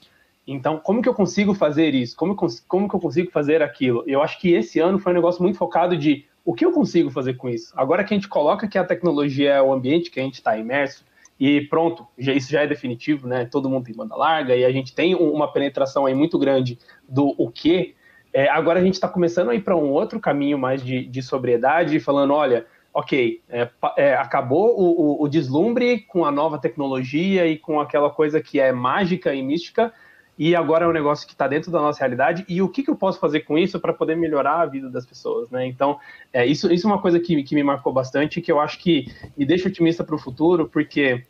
[0.47, 2.17] Então, como que eu consigo fazer isso?
[2.17, 2.35] Como,
[2.67, 4.03] como que eu consigo fazer aquilo?
[4.07, 7.11] Eu acho que esse ano foi um negócio muito focado de o que eu consigo
[7.11, 7.71] fazer com isso?
[7.77, 10.57] Agora que a gente coloca que a tecnologia é o ambiente que a gente está
[10.57, 11.05] imerso,
[11.39, 13.45] e pronto, já, isso já é definitivo, né?
[13.45, 17.35] Todo mundo tem banda larga e a gente tem uma penetração aí muito grande do
[17.37, 17.93] o que.
[18.33, 21.21] É, agora a gente está começando a ir para um outro caminho mais de, de
[21.21, 22.65] sobriedade, falando, olha,
[22.95, 28.09] ok, é, é, acabou o, o, o, deslumbre com a nova tecnologia e com aquela
[28.09, 29.91] coisa que é mágica e mística,
[30.39, 32.89] e agora é um negócio que está dentro da nossa realidade, e o que, que
[32.89, 35.67] eu posso fazer com isso para poder melhorar a vida das pessoas, né?
[35.67, 35.99] Então,
[36.31, 39.11] é, isso, isso é uma coisa que, que me marcou bastante, que eu acho que
[39.37, 41.21] me deixa otimista para o futuro, porque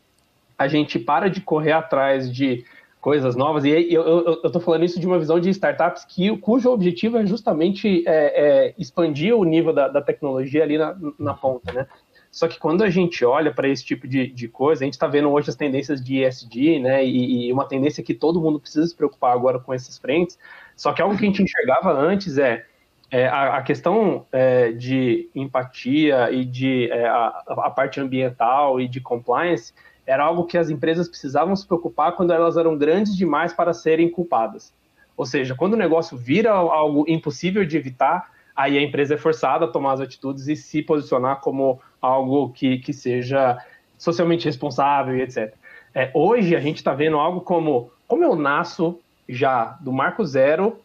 [0.55, 2.63] a gente para de correr atrás de
[3.05, 3.63] coisas novas.
[3.63, 8.03] E eu estou falando isso de uma visão de startups que, cujo objetivo é justamente
[8.07, 11.85] é, é expandir o nível da, da tecnologia ali na, na, ponta, né?
[12.31, 15.05] Só que quando a gente olha para esse tipo de, de, coisa, a gente está
[15.05, 17.05] vendo hoje as tendências de ESG, né?
[17.05, 20.39] E, e, uma tendência que todo mundo precisa se preocupar agora com esses frentes.
[20.75, 22.65] Só que algo que a gente enxergava antes é,
[23.11, 28.87] é a, a, questão é, de empatia e de é, a, a parte ambiental e
[28.87, 33.53] de compliance era algo que as empresas precisavam se preocupar quando elas eram grandes demais
[33.53, 34.73] para serem culpadas.
[35.17, 39.65] Ou seja, quando o negócio vira algo impossível de evitar, aí a empresa é forçada
[39.65, 43.57] a tomar as atitudes e se posicionar como algo que, que seja
[43.97, 45.53] socialmente responsável e etc.
[45.93, 50.79] É, hoje a gente está vendo algo como como eu nasço já do marco zero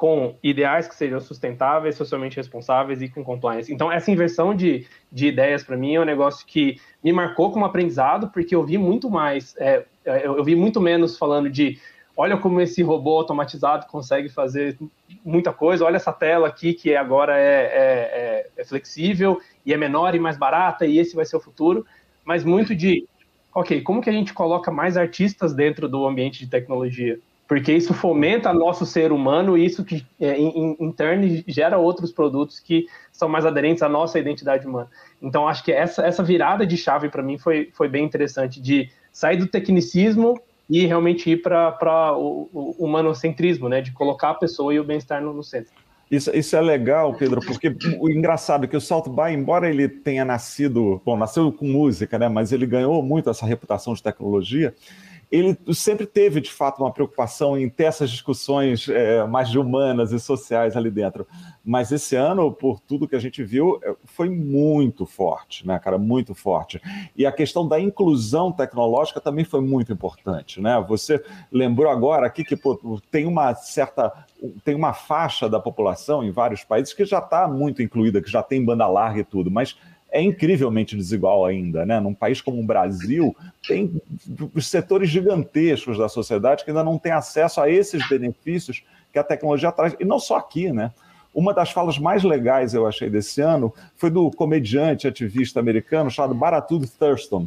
[0.00, 3.70] com ideais que sejam sustentáveis, socialmente responsáveis e com compliance.
[3.70, 7.66] Então, essa inversão de, de ideias, para mim, é um negócio que me marcou como
[7.66, 11.78] aprendizado, porque eu vi muito mais, é, é, eu, eu vi muito menos falando de
[12.16, 14.78] olha como esse robô automatizado consegue fazer
[15.22, 19.76] muita coisa, olha essa tela aqui que agora é, é, é, é, flexível e é
[19.76, 21.84] menor e mais barata, e esse vai ser o futuro,
[22.24, 23.06] mas muito de
[23.54, 27.20] ok, como que a gente coloca mais artistas dentro do ambiente de tecnologia?
[27.50, 32.12] Porque isso fomenta nosso ser humano e isso que, é, em, em turn, gera outros
[32.12, 34.88] produtos que são mais aderentes à nossa identidade humana.
[35.20, 38.88] Então, acho que essa, essa virada de chave para mim foi, foi bem interessante, de
[39.10, 43.80] sair do tecnicismo e realmente ir para o, o humanocentrismo, né?
[43.80, 45.72] De colocar a pessoa e o bem-estar no, no centro.
[46.08, 49.88] Isso, isso é legal, Pedro, porque o engraçado é que o Salt By, embora ele
[49.88, 52.28] tenha nascido, bom, nasceu com música, né?
[52.28, 54.72] Mas ele ganhou muito essa reputação de tecnologia
[55.30, 60.18] ele sempre teve, de fato, uma preocupação em ter essas discussões é, mais humanas e
[60.18, 61.24] sociais ali dentro.
[61.64, 65.98] Mas esse ano, por tudo que a gente viu, é, foi muito forte, né, cara?
[65.98, 66.82] Muito forte.
[67.16, 70.84] E a questão da inclusão tecnológica também foi muito importante, né?
[70.88, 74.12] Você lembrou agora aqui que pô, tem uma certa.
[74.64, 78.42] Tem uma faixa da população em vários países que já está muito incluída, que já
[78.42, 79.76] tem banda larga e tudo, mas
[80.12, 82.00] é incrivelmente desigual ainda, né?
[82.00, 83.34] Num país como o Brasil,
[83.66, 84.00] tem
[84.60, 89.72] setores gigantescos da sociedade que ainda não têm acesso a esses benefícios que a tecnologia
[89.72, 90.92] traz, e não só aqui, né?
[91.32, 96.34] Uma das falas mais legais eu achei desse ano foi do comediante ativista americano chamado
[96.34, 97.46] Baratud Thurston.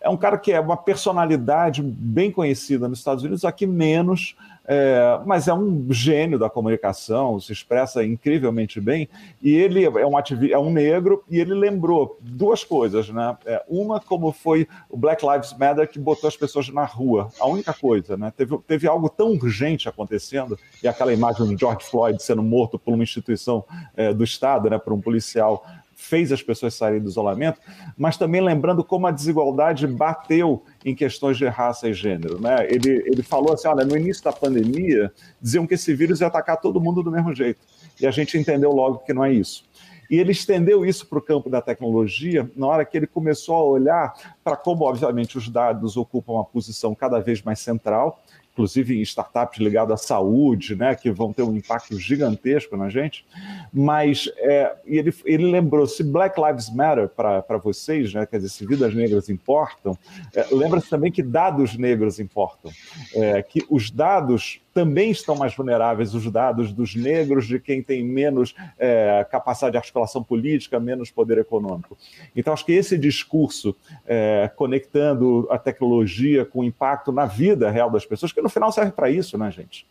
[0.00, 5.20] É um cara que é uma personalidade bem conhecida nos Estados Unidos, aqui menos, é,
[5.26, 9.08] mas é um gênio da comunicação, se expressa incrivelmente bem.
[9.42, 10.18] E ele é um,
[10.50, 13.36] é um negro e ele lembrou duas coisas, né?
[13.44, 17.28] É, uma, como foi o Black Lives Matter que botou as pessoas na rua.
[17.38, 18.32] A única coisa, né?
[18.34, 22.94] Teve, teve algo tão urgente acontecendo e aquela imagem do George Floyd sendo morto por
[22.94, 24.78] uma instituição é, do Estado, né?
[24.78, 25.64] Por um policial
[25.96, 27.60] fez as pessoas saírem do isolamento,
[27.96, 32.40] mas também lembrando como a desigualdade bateu em questões de raça e gênero.
[32.40, 32.66] Né?
[32.68, 36.60] Ele, ele falou assim: olha, no início da pandemia, diziam que esse vírus ia atacar
[36.60, 37.60] todo mundo do mesmo jeito.
[38.00, 39.64] E a gente entendeu logo que não é isso.
[40.10, 43.64] E ele estendeu isso para o campo da tecnologia na hora que ele começou a
[43.64, 48.22] olhar para como, obviamente, os dados ocupam uma posição cada vez mais central
[48.54, 53.26] inclusive em startups ligadas à saúde, né, que vão ter um impacto gigantesco na gente.
[53.72, 58.64] Mas é, ele, ele lembrou: se Black Lives Matter para vocês, né, quer dizer, se
[58.64, 59.98] vidas negras importam,
[60.32, 62.70] é, lembra-se também que dados negros importam,
[63.14, 68.02] é, que os dados também estão mais vulneráveis os dados dos negros, de quem tem
[68.02, 71.96] menos é, capacidade de articulação política, menos poder econômico.
[72.34, 77.88] Então, acho que esse discurso, é, conectando a tecnologia com o impacto na vida real
[77.88, 79.86] das pessoas, que no final serve para isso, né, gente?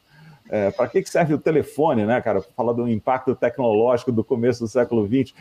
[0.49, 2.41] É, para que serve o telefone, né, cara?
[2.55, 5.33] Falar do impacto tecnológico do começo do século XX,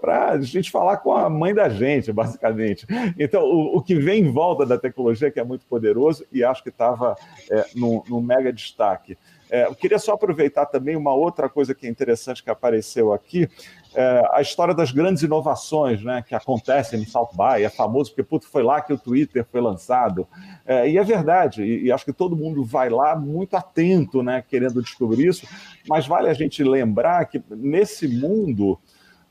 [0.00, 2.86] para a gente falar com a mãe da gente, basicamente.
[3.18, 6.62] Então, o, o, que vem em volta da tecnologia, que é muito poderoso, e acho
[6.62, 7.16] que estava
[7.50, 9.16] é, no, no mega destaque.
[9.50, 13.48] É, eu queria só aproveitar também uma outra coisa que é interessante que apareceu aqui,
[13.94, 18.22] é, a história das grandes inovações né, que acontecem no South By, é famoso porque
[18.22, 20.28] puto, foi lá que o Twitter foi lançado.
[20.64, 24.44] É, e é verdade, e, e, acho que todo mundo vai lá muito atento, né,
[24.48, 25.46] querendo descobrir isso,
[25.88, 28.78] mas vale a gente lembrar que nesse mundo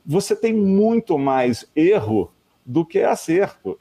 [0.06, 2.32] você tem muito mais erro
[2.66, 3.14] do que é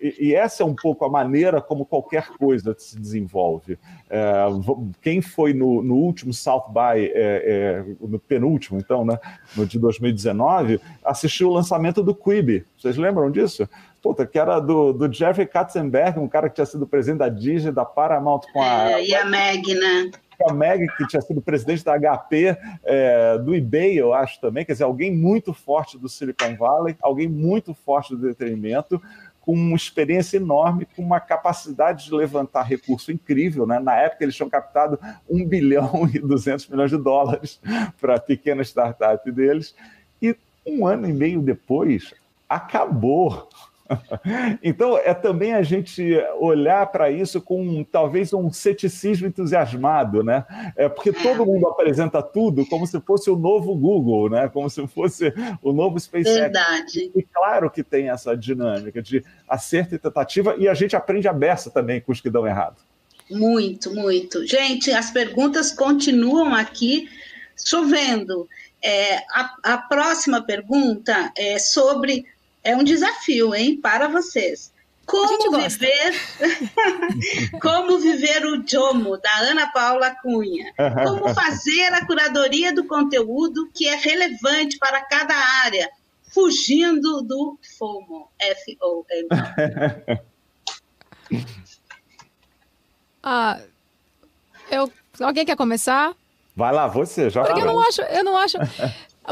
[0.01, 3.79] E, e, essa é um pouco a maneira como qualquer coisa se desenvolve.
[4.09, 4.47] É,
[5.03, 9.19] quem foi no, no, último South by, é, é, no penúltimo, então, né,
[9.57, 12.65] no de 2019, assistiu o lançamento do Quibi.
[12.79, 13.69] Vocês lembram disso?
[14.01, 17.73] Puta, que era do, do Jeffrey Katzenberg, um cara que tinha sido presidente da Disney,
[17.73, 18.93] da Paramount com a.
[18.93, 20.11] É, e a Meg, né?
[20.47, 24.73] A Meg, que tinha sido presidente da HP, é, do eBay, eu acho também, quer
[24.73, 29.03] dizer, alguém muito forte do Silicon Valley, alguém muito forte do entretenimento,
[29.41, 33.67] com uma experiência enorme, com uma capacidade de levantar recurso incrível.
[33.67, 33.79] Né?
[33.79, 34.99] Na época, eles tinham captado
[35.29, 37.59] 1 bilhão e 200 milhões de dólares
[37.99, 39.75] para a pequena startup deles.
[40.21, 42.13] E um ano e meio depois,
[42.47, 43.49] acabou
[44.63, 50.45] então, é também a gente olhar para isso com talvez um ceticismo entusiasmado, né?
[50.77, 54.49] É porque todo mundo apresenta tudo como se fosse o novo Google, né?
[54.49, 56.35] Como se fosse o novo SpaceX.
[56.35, 57.11] Verdade.
[57.15, 61.33] E claro que tem essa dinâmica de acerto e tentativa, e a gente aprende a
[61.33, 62.77] beça também com os que dão errado.
[63.31, 64.47] Muito, muito.
[64.47, 67.09] Gente, as perguntas continuam aqui
[67.63, 68.49] chovendo.
[68.83, 72.25] É, a, a próxima pergunta é sobre
[72.63, 74.73] é um desafio, hein, para vocês.
[75.09, 76.13] Como viver,
[77.63, 80.71] como viver o Jomo da Ana Paula Cunha?
[80.77, 85.35] Como fazer a curadoria do conteúdo que é relevante para cada
[85.65, 85.89] área,
[86.35, 89.29] fugindo do FOMO, F O M.
[93.23, 93.61] ah,
[94.71, 96.15] eu, alguém quer começar?
[96.55, 97.45] Vai lá, você já.
[97.45, 98.59] Porque eu não acho, eu não acho.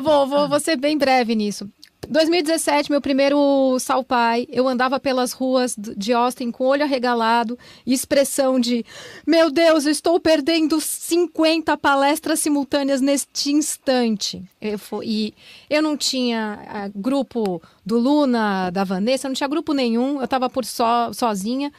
[0.00, 1.68] vou, vou, vou ser bem breve nisso.
[2.08, 8.60] 2017, meu primeiro Salpai, eu andava pelas ruas de Austin com olho arregalado e expressão
[8.60, 8.84] de:
[9.26, 14.42] Meu Deus, eu estou perdendo 50 palestras simultâneas neste instante.
[14.60, 15.34] Eu, e
[15.68, 20.48] eu não tinha uh, grupo do Luna, da Vanessa, não tinha grupo nenhum, eu estava
[20.48, 21.72] por só, sozinha.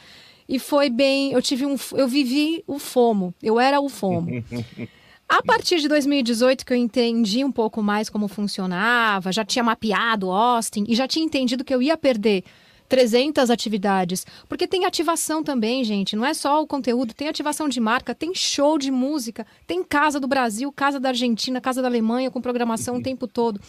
[0.50, 4.28] E foi bem, eu tive um, eu vivi o FOMO, eu era o FOMO.
[5.30, 10.32] A partir de 2018, que eu entendi um pouco mais como funcionava, já tinha mapeado
[10.32, 12.46] Austin e já tinha entendido que eu ia perder
[12.88, 14.26] 300 atividades.
[14.48, 16.16] Porque tem ativação também, gente.
[16.16, 20.18] Não é só o conteúdo, tem ativação de marca, tem show de música, tem Casa
[20.18, 23.60] do Brasil, Casa da Argentina, Casa da Alemanha, com programação o tempo todo.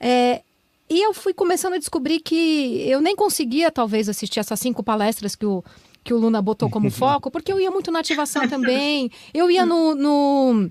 [0.00, 0.42] É,
[0.90, 5.36] e eu fui começando a descobrir que eu nem conseguia, talvez, assistir essas cinco palestras
[5.36, 5.64] que o
[6.04, 9.10] que o Luna botou como foco, porque eu ia muito na ativação também.
[9.32, 10.70] Eu ia no, no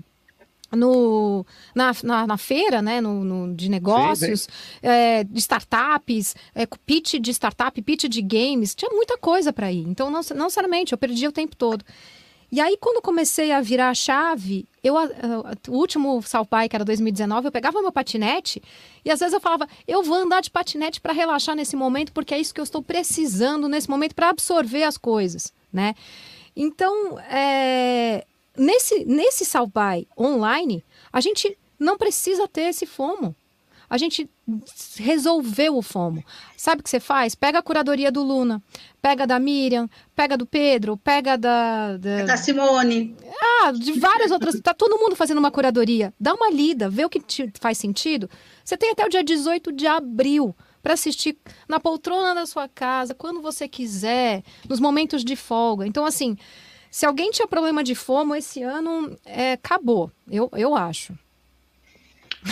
[0.74, 4.48] no, na, na, na, feira né, no, no de negócios,
[4.82, 9.86] é, de startups, é, pitch de startup, pitch de games, tinha muita coisa para ir.
[9.86, 11.84] Então, não, não necessariamente, eu perdia o tempo todo.
[12.54, 17.48] E aí, quando comecei a virar a chave, eu, o último Salpai, que era 2019,
[17.48, 18.62] eu pegava meu patinete
[19.04, 22.32] e às vezes eu falava, eu vou andar de patinete para relaxar nesse momento, porque
[22.32, 25.96] é isso que eu estou precisando nesse momento para absorver as coisas, né?
[26.54, 28.24] Então, é,
[28.56, 33.34] nesse, nesse Salpai online, a gente não precisa ter esse fomo
[33.88, 34.28] a gente
[34.96, 36.24] resolveu o FOMO.
[36.56, 37.34] Sabe o que você faz?
[37.34, 38.62] Pega a curadoria do Luna,
[39.00, 41.96] pega da Miriam, pega do Pedro, pega da.
[41.96, 43.16] Da, da Simone.
[43.40, 44.60] Ah, de várias outras.
[44.60, 46.12] Tá todo mundo fazendo uma curadoria.
[46.18, 48.28] Dá uma lida, vê o que te faz sentido.
[48.64, 53.14] Você tem até o dia 18 de abril para assistir na poltrona da sua casa,
[53.14, 55.86] quando você quiser, nos momentos de folga.
[55.86, 56.36] Então, assim,
[56.90, 61.12] se alguém tinha problema de FOMO esse ano, é, acabou, eu, eu acho.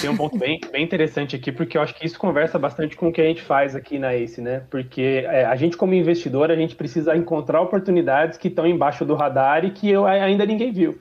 [0.01, 3.09] Tem um ponto bem, bem interessante aqui, porque eu acho que isso conversa bastante com
[3.09, 4.63] o que a gente faz aqui na ACE, né?
[4.71, 9.15] Porque é, a gente, como investidor, a gente precisa encontrar oportunidades que estão embaixo do
[9.15, 10.99] radar e que eu, ainda ninguém viu.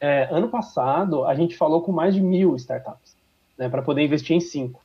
[0.00, 3.16] É, ano passado, a gente falou com mais de mil startups,
[3.58, 3.68] né?
[3.68, 4.80] Para poder investir em cinco.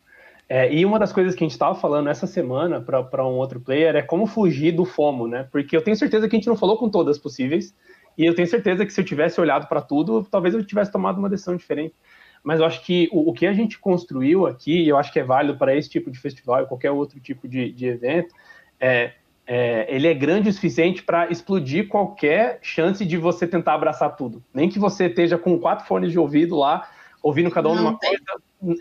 [0.50, 3.62] É, e uma das coisas que a gente estava falando essa semana para um outro
[3.62, 5.48] player é como fugir do FOMO, né?
[5.52, 7.74] Porque eu tenho certeza que a gente não falou com todas possíveis,
[8.18, 11.18] e eu tenho certeza que se eu tivesse olhado para tudo, talvez eu tivesse tomado
[11.18, 11.96] uma decisão diferente
[12.44, 15.20] mas eu acho que o, o, que a gente construiu aqui, e eu acho que
[15.20, 18.36] é válido para esse tipo de festival e qualquer outro tipo de, de evento,
[18.80, 19.14] é,
[19.48, 24.44] é, ele é grande o suficiente para explodir qualquer chance de você tentar abraçar tudo.
[24.54, 26.90] Nem que você esteja com quatro fones de ouvido lá,
[27.22, 28.24] ouvindo cada um uma coisa,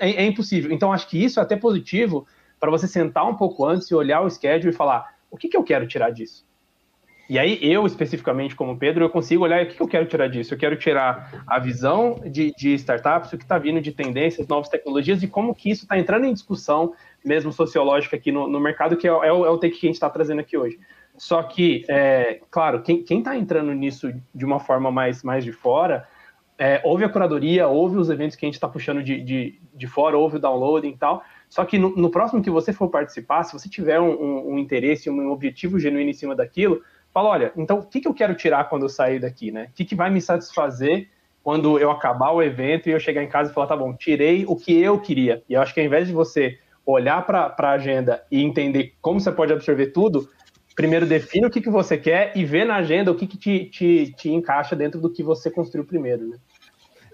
[0.00, 0.72] é, é, impossível.
[0.72, 2.26] Então, acho que isso é até positivo
[2.58, 5.56] para você sentar um pouco antes e olhar o schedule e falar: o que, que
[5.56, 6.44] eu quero tirar disso?
[7.32, 10.52] E aí, eu, especificamente como Pedro, eu consigo olhar o que eu quero tirar disso.
[10.52, 14.68] Eu quero tirar a visão de, de startups, o que está vindo de tendências, novas
[14.68, 16.92] tecnologias e como que isso está entrando em discussão,
[17.24, 19.88] mesmo sociológica, aqui no, no mercado, que é, é, o, é o take que a
[19.88, 20.78] gente está trazendo aqui hoje.
[21.16, 26.06] Só que, é, claro, quem está entrando nisso de uma forma mais, mais de fora,
[26.58, 29.86] é, ouve a curadoria, ouve os eventos que a gente está puxando de, de, de
[29.86, 31.24] fora, ouve o downloading e tal.
[31.48, 34.58] Só que no, no, próximo que você for participar, se você tiver um, um, um
[34.58, 38.34] interesse, um objetivo genuíno em cima daquilo, fala, olha, então o que, que eu quero
[38.34, 39.68] tirar quando eu sair daqui, né?
[39.70, 41.08] O que, que vai me satisfazer
[41.42, 44.44] quando eu acabar o evento e eu chegar em casa e falar, tá bom, tirei
[44.46, 45.42] o que eu queria.
[45.48, 49.20] E eu acho que ao invés de você olhar para a agenda e entender como
[49.20, 50.28] você pode absorver tudo,
[50.74, 53.64] primeiro define o que, que você quer e vê na agenda o que, que te,
[53.66, 56.38] te, te encaixa dentro do que você construiu primeiro, né?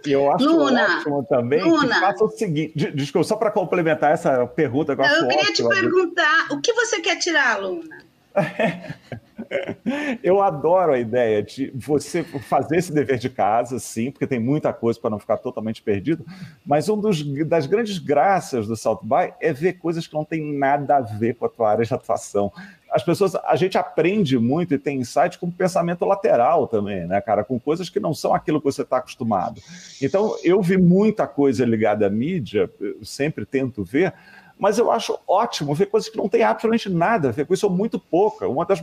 [0.07, 2.93] E eu acho Luna, ótimo também Luna, que faça o seguinte.
[2.93, 6.73] Desculpa, só para complementar essa pergunta que eu, eu queria ótimo, te perguntar: o que
[6.73, 8.08] você quer tirar, Luna?
[10.23, 14.73] Eu adoro a ideia de você fazer esse dever de casa, sim, porque tem muita
[14.73, 16.25] coisa para não ficar totalmente perdido.
[16.67, 20.59] Mas um dos, das grandes graças do South By é ver coisas que não tem
[20.59, 22.53] nada a ver com a tua área de atuação.
[22.91, 27.45] As pessoas, a gente aprende muito e tem insight com pensamento lateral também, né, cara?
[27.45, 29.61] Com coisas que não são aquilo que você está acostumado.
[30.01, 32.71] Então, eu vi muita coisa ligada à mídia,
[33.03, 34.15] sempre tento ver,
[34.59, 37.67] mas eu acho ótimo ver coisas que não tem absolutamente nada a ver com isso,
[37.67, 38.49] ou muito pouca.
[38.49, 38.83] Uma das,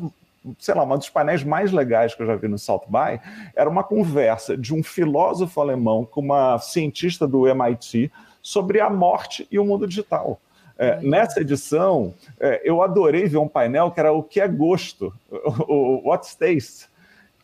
[0.59, 3.19] sei lá, uma dos painéis mais legais que eu já vi no South By
[3.55, 8.11] era uma conversa de um filósofo alemão com uma cientista do MIT
[8.41, 10.39] sobre a morte e o mundo digital.
[10.77, 15.13] É, nessa edição, é, eu adorei ver um painel que era o que é gosto,
[15.31, 16.89] o, o What's Taste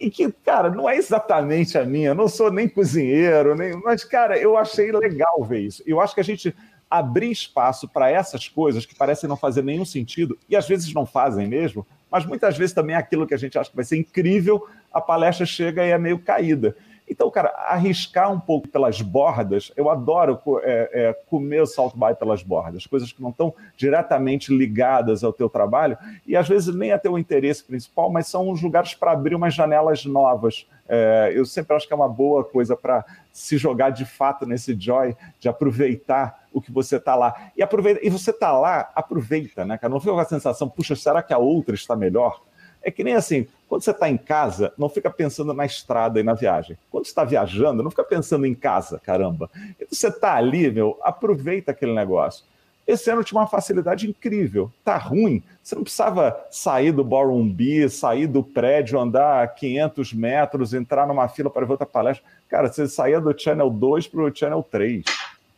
[0.02, 4.04] e que, cara, não é exatamente a minha, eu não sou nem cozinheiro, nem, mas,
[4.04, 5.84] cara, eu achei legal ver isso.
[5.86, 6.56] Eu acho que a gente
[6.92, 11.06] abrir espaço para essas coisas que parecem não fazer nenhum sentido, e às vezes não
[11.06, 13.98] fazem mesmo, mas muitas vezes também é aquilo que a gente acha que vai ser
[13.98, 16.76] incrível, a palestra chega e é meio caída.
[17.12, 22.16] Então, cara, arriscar um pouco pelas bordas, eu adoro é, é, comer o salt by
[22.18, 26.94] pelas bordas, coisas que não estão diretamente ligadas ao teu trabalho e às vezes nem
[26.94, 30.66] a teu interesse principal, mas são uns lugares para abrir umas janelas novas.
[30.88, 33.04] É, eu sempre acho que é uma boa coisa para
[33.34, 37.52] se jogar de fato nesse joy, de aproveitar o que você está lá.
[37.58, 39.92] E, aproveita, e você está lá, aproveita, né, cara?
[39.92, 42.42] Não fica com a sensação, puxa, será que a outra está melhor?
[42.84, 46.24] É que nem assim, quando você está em casa, não fica pensando na estrada e
[46.24, 46.78] na viagem.
[46.90, 49.50] Quando está viajando, não fica pensando em casa, caramba.
[49.80, 52.44] E você está ali, meu, aproveita aquele negócio.
[52.88, 54.72] Esse ano tinha uma facilidade incrível.
[54.84, 60.74] Tá ruim, você não precisava sair do Ballroom B, sair do prédio, andar 500 metros,
[60.74, 62.26] entrar numa fila para ver outra palestra.
[62.50, 65.06] Cara, você saía do Channel 2 para o Channel 3.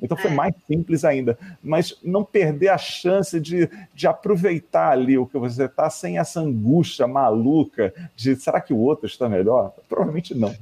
[0.02, 0.34] Então foi é.
[0.34, 1.38] mais simples ainda.
[1.62, 6.39] Mas não perder a chance de, de aproveitar ali o que você está sem essa
[6.39, 9.74] angústia maluca de será que o outro está melhor?
[9.88, 10.56] Provavelmente não.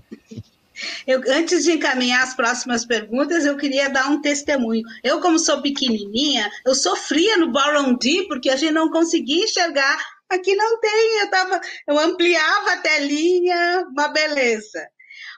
[1.06, 4.84] Eu, antes de encaminhar as próximas perguntas, eu queria dar um testemunho.
[5.04, 7.52] Eu, como sou pequenininha, eu sofria no
[7.98, 9.98] D porque a gente não conseguia enxergar.
[10.30, 14.88] Aqui não tem, eu, tava, eu ampliava a telinha, uma beleza.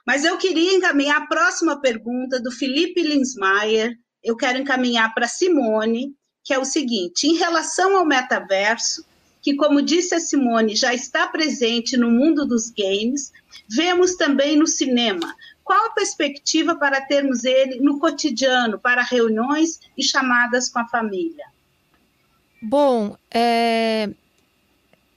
[0.06, 3.96] Mas eu queria encaminhar a próxima pergunta do Felipe Linsmaier.
[4.22, 9.04] Eu quero encaminhar para Simone, que é o seguinte: em relação ao metaverso,
[9.40, 13.30] que, como disse a Simone, já está presente no mundo dos games,
[13.68, 15.34] vemos também no cinema.
[15.62, 21.44] Qual a perspectiva para termos ele no cotidiano, para reuniões e chamadas com a família?
[22.60, 24.10] Bom, é...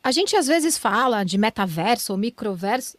[0.03, 2.97] a gente às vezes fala de metaverso ou microverso,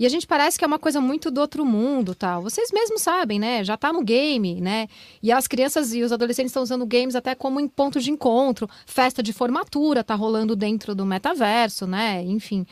[0.00, 2.40] e a gente parece que é uma coisa muito do outro mundo, tal.
[2.40, 3.62] Vocês mesmos sabem, né?
[3.62, 4.88] Já tá no game, né?
[5.22, 8.66] E as crianças e os adolescentes estão usando games até como em ponto de encontro,
[8.86, 12.22] festa de formatura tá rolando dentro do metaverso, né?
[12.22, 12.66] Enfim.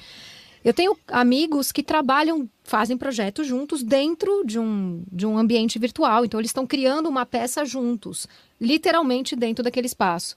[0.64, 6.24] Eu tenho amigos que trabalham, fazem projetos juntos dentro de um, de um ambiente virtual.
[6.24, 8.26] Então, eles estão criando uma peça juntos,
[8.58, 10.34] literalmente dentro daquele espaço.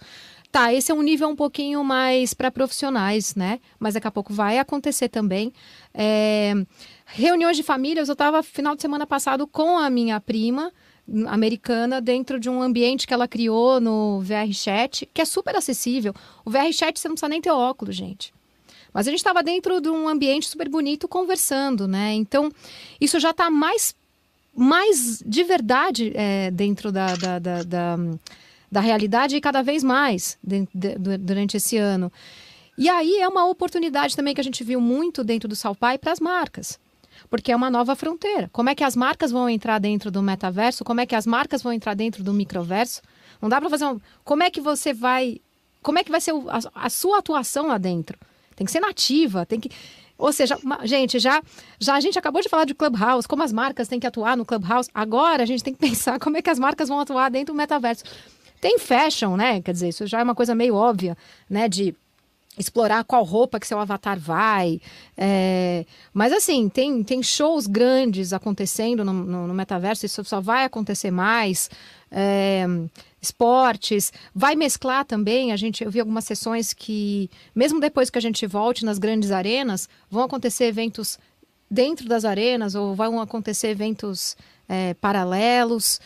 [0.51, 3.59] Tá, esse é um nível um pouquinho mais para profissionais, né?
[3.79, 5.53] Mas daqui a pouco vai acontecer também.
[5.93, 6.53] É...
[7.05, 10.71] Reuniões de famílias, eu estava final de semana passado com a minha prima
[11.27, 16.13] americana dentro de um ambiente que ela criou no VRChat, que é super acessível.
[16.43, 18.33] O VRChat você não precisa nem ter óculos, gente.
[18.93, 22.13] Mas a gente estava dentro de um ambiente super bonito conversando, né?
[22.13, 22.51] Então,
[22.99, 23.95] isso já está mais,
[24.53, 27.97] mais de verdade é, dentro da, da, da, da
[28.71, 32.11] da realidade e cada vez mais de, de, durante esse ano.
[32.77, 36.13] E aí é uma oportunidade também que a gente viu muito dentro do Salpai para
[36.13, 36.79] as marcas.
[37.29, 38.49] Porque é uma nova fronteira.
[38.51, 40.83] Como é que as marcas vão entrar dentro do metaverso?
[40.83, 43.01] Como é que as marcas vão entrar dentro do microverso?
[43.41, 43.99] Não dá para fazer um...
[44.23, 45.39] Como é que você vai...
[45.81, 46.33] Como é que vai ser
[46.73, 48.17] a, sua atuação lá dentro?
[48.55, 49.69] Tem que ser nativa, tem que...
[50.17, 51.41] Ou seja, gente, já,
[51.79, 54.45] já a gente acabou de falar de Clubhouse, como as marcas têm que atuar no
[54.45, 54.89] Clubhouse.
[54.93, 57.57] Agora a gente tem que pensar como é que as marcas vão atuar dentro do
[57.57, 58.03] metaverso.
[58.61, 59.59] Tem fashion, né?
[59.59, 61.17] Quer dizer, isso já é uma coisa meio óbvia,
[61.49, 61.67] né?
[61.67, 61.95] De
[62.57, 64.79] explorar qual roupa que seu avatar vai.
[65.17, 65.83] É...
[66.13, 71.09] Mas assim, tem, tem shows grandes acontecendo no, no, no metaverso, isso só vai acontecer
[71.09, 71.69] mais.
[72.11, 72.65] É...
[73.19, 75.51] Esportes, vai mesclar também.
[75.51, 79.31] A gente, eu vi algumas sessões que, mesmo depois que a gente volte nas grandes
[79.31, 81.19] arenas, vão acontecer eventos
[81.69, 84.35] dentro das arenas ou vão acontecer eventos
[84.67, 85.99] é, paralelos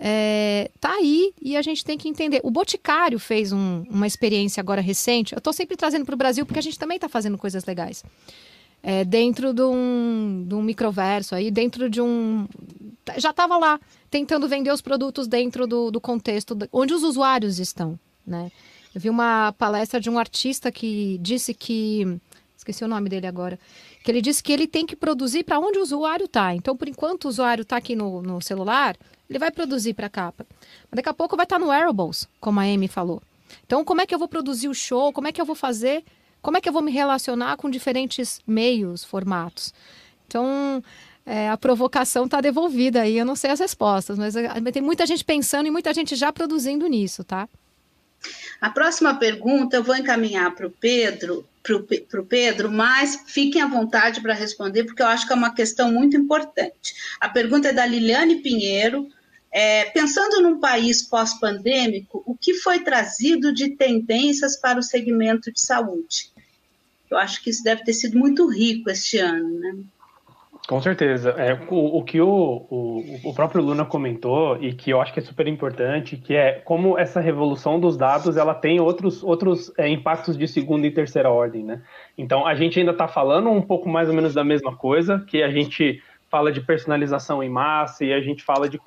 [0.00, 2.40] é, tá aí e a gente tem que entender.
[2.44, 5.32] O Boticário fez um, uma experiência agora recente.
[5.32, 8.04] Eu estou sempre trazendo para o Brasil porque a gente também está fazendo coisas legais.
[8.80, 12.46] É, dentro de um, de um microverso, aí dentro de um.
[13.16, 17.98] Já estava lá, tentando vender os produtos dentro do, do contexto onde os usuários estão.
[18.24, 18.52] Né?
[18.94, 22.20] Eu vi uma palestra de um artista que disse que.
[22.56, 23.58] Esqueci o nome dele agora.
[24.04, 26.54] Que ele disse que ele tem que produzir para onde o usuário está.
[26.54, 28.96] Então, por enquanto o usuário está aqui no, no celular,
[29.28, 30.46] ele vai produzir para a capa.
[30.90, 33.22] Mas daqui a pouco vai estar tá no wearables, como a Amy falou.
[33.66, 35.12] Então, como é que eu vou produzir o show?
[35.12, 36.04] Como é que eu vou fazer?
[36.40, 39.74] Como é que eu vou me relacionar com diferentes meios, formatos?
[40.26, 40.82] Então,
[41.26, 43.18] é, a provocação está devolvida aí.
[43.18, 46.32] Eu não sei as respostas, mas é, tem muita gente pensando e muita gente já
[46.32, 47.48] produzindo nisso, tá?
[48.60, 53.66] A próxima pergunta eu vou encaminhar para o Pedro, para o Pedro, mas fiquem à
[53.66, 56.94] vontade para responder, porque eu acho que é uma questão muito importante.
[57.20, 59.08] A pergunta é da Liliane Pinheiro,
[59.50, 65.60] é, pensando num país pós-pandêmico, o que foi trazido de tendências para o segmento de
[65.60, 66.30] saúde?
[67.10, 69.76] Eu acho que isso deve ter sido muito rico este ano, né?
[70.68, 71.30] Com certeza.
[71.30, 75.18] É, o, o que o, o, o, próprio Luna comentou e que eu acho que
[75.18, 79.88] é super importante, que é como essa revolução dos dados ela tem outros, outros é,
[79.88, 81.80] impactos de segunda e terceira ordem, né?
[82.18, 85.42] Então a gente ainda está falando um pouco mais ou menos da mesma coisa, que
[85.42, 88.78] a gente fala de personalização em massa e a gente fala de,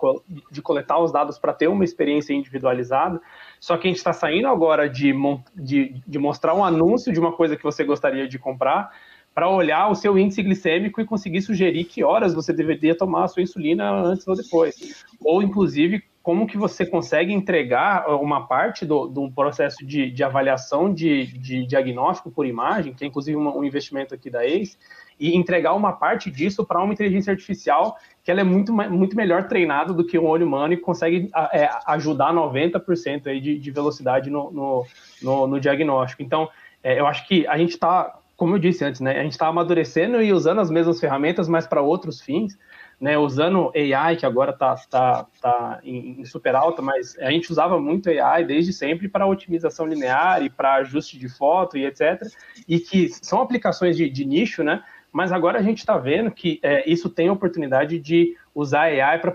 [0.51, 3.21] de coletar os dados para ter uma experiência individualizada.
[3.59, 5.13] Só que a gente está saindo agora de,
[5.55, 8.91] de, de mostrar um anúncio de uma coisa que você gostaria de comprar
[9.33, 13.27] para olhar o seu índice glicêmico e conseguir sugerir que horas você deveria tomar a
[13.27, 15.05] sua insulina antes ou depois.
[15.21, 20.93] Ou, inclusive, como que você consegue entregar uma parte do, do processo de, de avaliação
[20.93, 24.77] de, de, diagnóstico por imagem, que é inclusive um, um investimento aqui da ACE,
[25.19, 29.47] e entregar uma parte disso para uma inteligência artificial que ela é muito, muito melhor
[29.47, 34.29] treinada do que um olho humano e consegue é, ajudar 90% aí de, de velocidade
[34.29, 34.85] no, no,
[35.21, 36.21] no, no diagnóstico.
[36.21, 36.49] Então,
[36.83, 39.45] é, eu acho que a gente está como eu disse antes, né, a gente está
[39.45, 42.57] amadurecendo e usando as mesmas ferramentas, mas para outros fins,
[43.01, 47.51] né, usando AI, que agora está tá, tá em, em, super alta, mas a gente
[47.51, 52.21] usava muito AI desde sempre para otimização linear e para ajuste de foto e etc.
[52.67, 54.83] E que são aplicações de, de nicho, né?
[55.11, 59.17] Mas agora a gente está vendo que é, isso tem a oportunidade de usar AI
[59.17, 59.31] para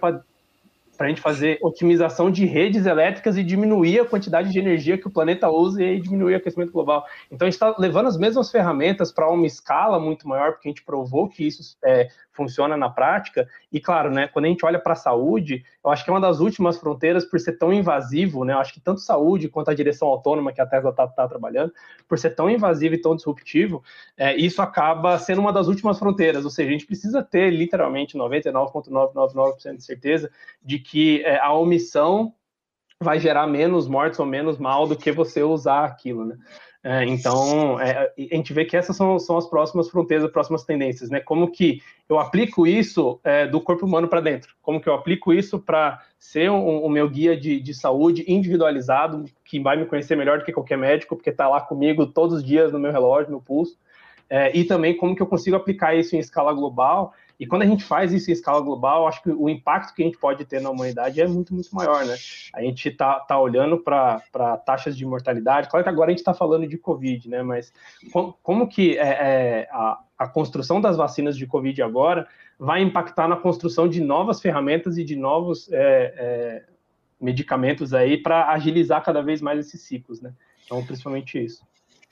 [0.96, 5.06] para a gente fazer otimização de redes elétricas e diminuir a quantidade de energia que
[5.06, 7.04] o planeta usa e diminuir o aquecimento global.
[7.30, 10.70] Então, a gente está levando as mesmas ferramentas para uma escala muito maior, porque a
[10.70, 13.48] gente provou que isso é, funciona na prática.
[13.72, 16.20] E, claro, né, quando a gente olha para a saúde, eu acho que é uma
[16.20, 18.52] das últimas fronteiras por ser tão invasivo, né?
[18.52, 21.72] Eu acho que tanto saúde quanto a direção autônoma que a Tesla está tá trabalhando,
[22.06, 23.82] por ser tão invasivo e tão disruptivo,
[24.16, 26.44] é, isso acaba sendo uma das últimas fronteiras.
[26.44, 30.30] Ou seja, a gente precisa ter literalmente 99,999% de certeza
[30.62, 32.34] de que é, a omissão
[33.02, 36.36] vai gerar menos mortes ou menos mal do que você usar aquilo, né?
[36.88, 40.62] É, então, é, a gente vê que essas são, são, as próximas fronteiras, as próximas
[40.62, 41.18] tendências, né?
[41.18, 44.54] Como que eu aplico isso é, do corpo humano para dentro?
[44.62, 49.58] Como que eu aplico isso para ser o meu guia de, de, saúde individualizado, que
[49.58, 52.70] vai me conhecer melhor do que qualquer médico, porque está lá comigo todos os dias
[52.70, 53.76] no meu relógio, no pulso,
[54.30, 57.66] é, e também como que eu consigo aplicar isso em escala global e quando a
[57.66, 60.60] gente faz isso em escala global, acho que o impacto que a gente pode ter
[60.60, 62.16] na humanidade é muito, muito maior, né?
[62.54, 64.20] A gente está tá olhando para
[64.64, 65.68] taxas de mortalidade.
[65.68, 67.42] Claro que agora a gente está falando de Covid, né?
[67.42, 67.72] Mas
[68.10, 72.26] como, como que é, é, a, a construção das vacinas de Covid agora
[72.58, 76.64] vai impactar na construção de novas ferramentas e de novos é, é
[77.20, 80.32] medicamentos aí para agilizar cada vez mais esses ciclos, né?
[80.64, 81.64] Então, principalmente isso.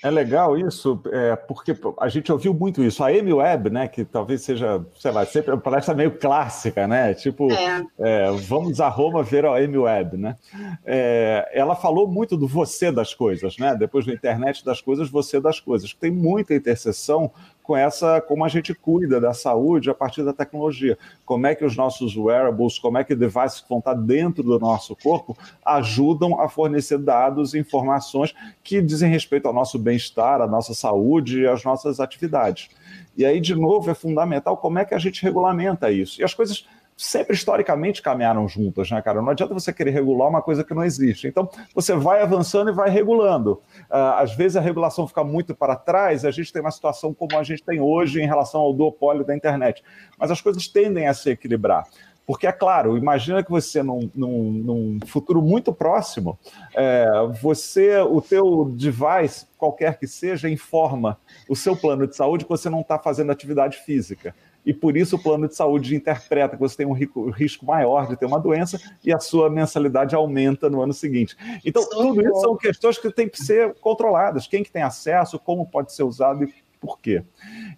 [0.05, 3.03] É legal isso, é, porque a gente ouviu muito isso.
[3.03, 7.15] A Amy Webb, né, que talvez seja, sei lá, sempre parece meio clássica, né?
[7.15, 7.83] Tipo, é.
[7.99, 10.37] É, vamos a Roma ver a Amy Webb, né?
[10.85, 13.75] É, ela falou muito do você das coisas, né?
[13.75, 15.95] Depois da internet das coisas, você das coisas.
[15.95, 17.33] Tem muita interseção
[17.65, 20.99] com essa, como a gente cuida da saúde a partir da tecnologia.
[21.25, 24.59] Como é que os nossos wearables, como é que devices que vão estar dentro do
[24.61, 30.47] nosso corpo ajudam a fornecer dados e informações que dizem respeito ao nosso bem-estar, à
[30.47, 32.69] nossa saúde e às nossas atividades.
[33.17, 36.21] E aí, de novo, é fundamental como é que a gente regulamenta isso.
[36.21, 36.67] E as coisas
[36.97, 39.21] sempre historicamente caminharam juntas, né, cara?
[39.21, 41.27] Não adianta você querer regular uma coisa que não existe.
[41.27, 43.63] Então, você vai avançando e vai regulando.
[43.91, 47.37] Uh, às vezes a regulação fica muito para trás, a gente tem uma situação como
[47.37, 49.83] a gente tem hoje em relação ao duopólio da internet.
[50.19, 51.87] Mas as coisas tendem a se equilibrar.
[52.27, 56.39] Porque, é claro, imagina que você, num, num, num futuro muito próximo,
[56.75, 57.07] é,
[57.43, 61.19] você, o teu device, qualquer que seja, informa
[61.49, 64.35] o seu plano de saúde que você não está fazendo atividade física
[64.65, 68.17] e por isso o plano de saúde interpreta que você tem um risco maior de
[68.17, 71.37] ter uma doença e a sua mensalidade aumenta no ano seguinte.
[71.65, 74.47] Então, tudo isso são questões que têm que ser controladas.
[74.47, 77.23] Quem que tem acesso, como pode ser usado e por quê.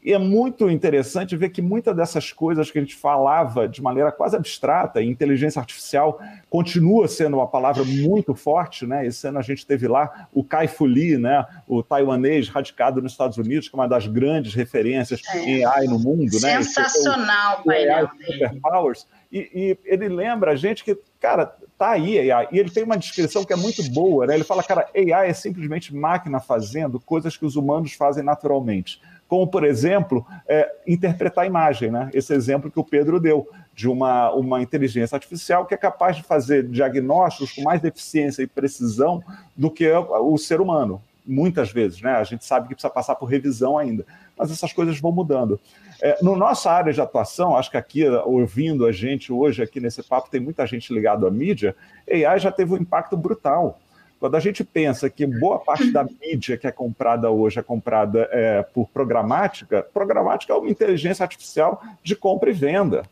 [0.03, 4.11] E é muito interessante ver que muitas dessas coisas que a gente falava de maneira
[4.11, 9.07] quase abstrata, inteligência artificial continua sendo uma palavra muito forte, né?
[9.07, 11.45] Esse ano a gente teve lá o Kai Fu Lee, né?
[11.67, 15.39] o taiwanês radicado nos Estados Unidos, que é uma das grandes referências é.
[15.39, 16.33] em AI no mundo.
[16.41, 16.63] Né?
[16.63, 17.75] Sensacional, né?
[17.75, 19.07] painel Superpowers.
[19.37, 22.49] E, e ele lembra a gente que, cara, tá aí AI.
[22.53, 24.35] E ele tem uma descrição que é muito boa, né?
[24.35, 29.01] Ele fala, cara, AI é simplesmente máquina fazendo coisas que os humanos fazem naturalmente.
[29.29, 32.09] Como, por exemplo, é, interpretar a imagem, né?
[32.15, 36.23] Esse exemplo que o Pedro deu, de uma, uma inteligência artificial que é capaz de
[36.23, 39.23] fazer diagnósticos com mais eficiência e precisão
[39.55, 42.13] do que o ser humano muitas vezes, né?
[42.13, 44.07] A gente sabe que precisa passar por revisão ainda,
[44.39, 45.59] mas essas coisas vão mudando.
[46.01, 50.03] É, no nossa área de atuação, acho que aqui, ouvindo a gente hoje aqui nesse
[50.03, 51.75] papo, tem muita gente ligada à mídia,
[52.11, 53.79] AI já teve um impacto brutal.
[54.19, 58.29] Quando a gente pensa que boa parte da mídia que é comprada hoje é comprada
[58.31, 63.03] é, por programática, programática é uma inteligência artificial de compra e venda.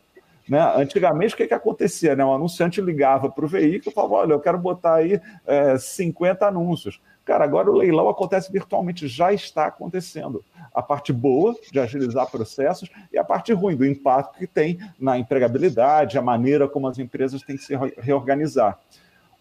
[0.47, 0.59] Né?
[0.75, 2.15] Antigamente, o que, que acontecia?
[2.15, 2.23] Né?
[2.23, 6.45] O anunciante ligava para o veículo e falava: olha, eu quero botar aí é, 50
[6.45, 6.99] anúncios.
[7.25, 10.45] Cara, agora o leilão acontece virtualmente, já está acontecendo.
[10.71, 15.17] A parte boa de agilizar processos e a parte ruim do impacto que tem na
[15.17, 18.77] empregabilidade, a maneira como as empresas têm que se reorganizar.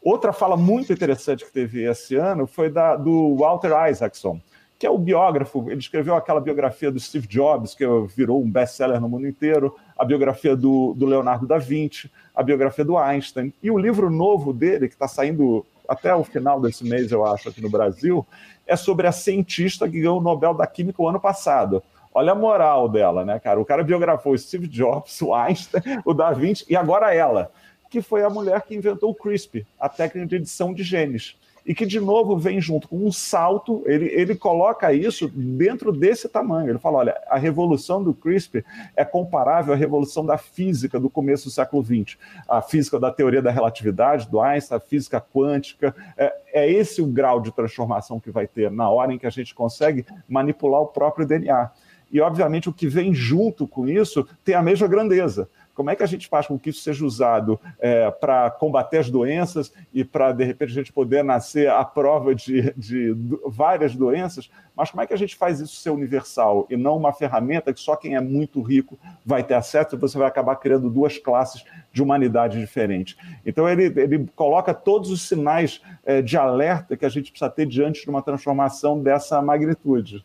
[0.02, 4.40] Outra fala muito interessante que teve esse ano foi da, do Walter Isaacson,
[4.78, 5.70] que é o biógrafo.
[5.70, 10.04] Ele escreveu aquela biografia do Steve Jobs, que virou um best-seller no mundo inteiro, a
[10.04, 13.52] biografia do, do Leonardo da Vinci, a biografia do Einstein.
[13.62, 17.48] E o livro novo dele, que está saindo até o final desse mês, eu acho,
[17.48, 18.26] aqui no Brasil,
[18.66, 21.82] é sobre a cientista que ganhou o Nobel da Química o ano passado.
[22.12, 23.60] Olha a moral dela, né, cara?
[23.60, 27.50] O cara biografou o Steve Jobs, o Einstein, o Da Vinci e agora ela,
[27.90, 31.36] que foi a mulher que inventou o CRISPR, a técnica de edição de genes
[31.66, 33.82] e que, de novo, vem junto com um salto.
[33.86, 36.70] Ele, ele coloca isso dentro desse tamanho.
[36.70, 41.44] Ele fala: olha, a revolução do CRISPR é comparável à revolução da física do começo
[41.44, 42.18] do século XX.
[42.46, 45.94] A física da teoria da relatividade, do Einstein, a física quântica.
[46.16, 49.30] É, é esse o grau de transformação que vai ter na hora em que a
[49.30, 51.70] gente consegue manipular o próprio DNA.
[52.12, 55.48] E, obviamente, o que vem junto com isso tem a mesma grandeza.
[55.74, 59.10] Como é que a gente faz com que isso seja usado é, para combater as
[59.10, 63.14] doenças e para, de repente, a gente poder nascer à prova de, de,
[63.46, 64.50] várias doenças?
[64.76, 67.80] Mas como é que a gente faz isso ser universal e não uma ferramenta que
[67.80, 71.64] só quem é muito rico vai ter acesso e você vai acabar criando duas classes
[71.92, 73.16] de humanidade diferentes?
[73.44, 77.66] Então, ele, ele coloca todos os sinais é, de alerta que a gente precisa ter
[77.66, 80.24] diante de uma transformação dessa magnitude.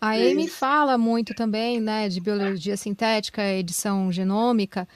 [0.00, 4.86] A Amy fala muito também, né, de biologia sintética, edição genômica,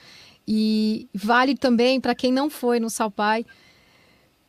[0.47, 3.45] e vale também para quem não foi no Salpai.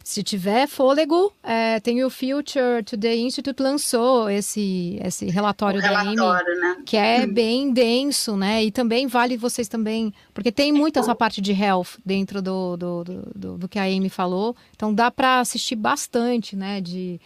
[0.04, 6.70] Se tiver fôlego, é, tem o Future Today Institute lançou esse esse relatório, relatório da
[6.70, 6.82] Amy, né?
[6.84, 7.32] que é hum.
[7.32, 8.62] bem denso, né?
[8.62, 13.04] E também vale vocês também, porque tem muito essa parte de health dentro do, do,
[13.04, 14.54] do, do, do que a Amy falou.
[14.76, 16.82] Então dá para assistir bastante, né?
[16.82, 17.18] De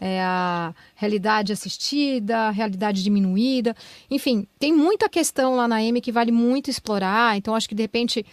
[0.00, 3.74] é, a realidade assistida, realidade diminuída.
[4.10, 7.36] Enfim, tem muita questão lá na M que vale muito explorar.
[7.36, 8.24] Então, acho que de repente.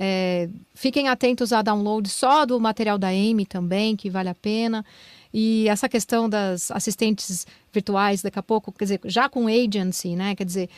[0.00, 4.84] É, fiquem atentos a download só do material da Amy também, que vale a pena.
[5.34, 10.36] E essa questão das assistentes virtuais, daqui a pouco, quer dizer, já com agency, né?
[10.36, 10.70] Quer dizer,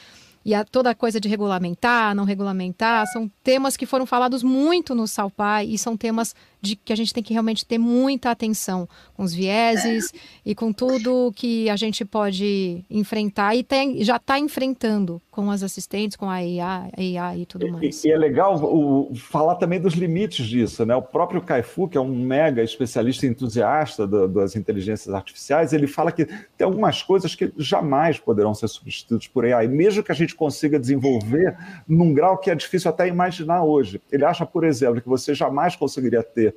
[0.44, 4.94] e a, toda a coisa de regulamentar, não regulamentar, são temas que foram falados muito
[4.94, 8.88] no Salpai e são temas de que a gente tem que realmente ter muita atenção
[9.14, 10.12] com os vieses
[10.44, 15.62] e com tudo que a gente pode enfrentar e tem, já está enfrentando com as
[15.62, 18.04] assistentes, com a IA, a IA e tudo mais.
[18.04, 20.94] E, e é legal o, falar também dos limites disso, né?
[20.94, 26.12] O próprio Caifu, que é um mega especialista entusiasta do, das inteligências artificiais, ele fala
[26.12, 30.34] que tem algumas coisas que jamais poderão ser substituídas por AI, mesmo que a gente
[30.34, 31.56] consiga desenvolver
[31.88, 34.00] num grau que é difícil até imaginar hoje.
[34.10, 36.49] Ele acha, por exemplo, que você jamais conseguiria ter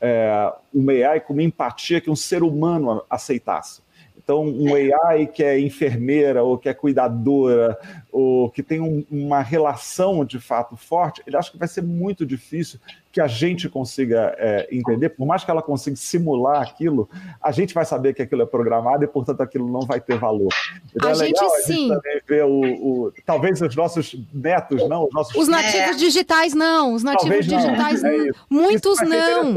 [0.00, 3.82] é, uma AI com uma empatia que um ser humano aceitasse.
[4.26, 7.78] Então, um AI que é enfermeira ou que é cuidadora
[8.10, 12.26] ou que tem um, uma relação de fato forte, ele acha que vai ser muito
[12.26, 12.80] difícil
[13.16, 17.08] que a gente consiga é, entender, por mais que ela consiga simular aquilo,
[17.42, 20.52] a gente vai saber que aquilo é programado e, portanto, aquilo não vai ter valor.
[20.94, 21.90] Então, a é gente legal sim.
[21.90, 25.94] a gente ver o, o, talvez os nossos netos, não, os nossos Os nativos é.
[25.94, 28.18] digitais não, os nativos talvez digitais não.
[28.18, 28.34] não.
[28.50, 29.56] muitos não.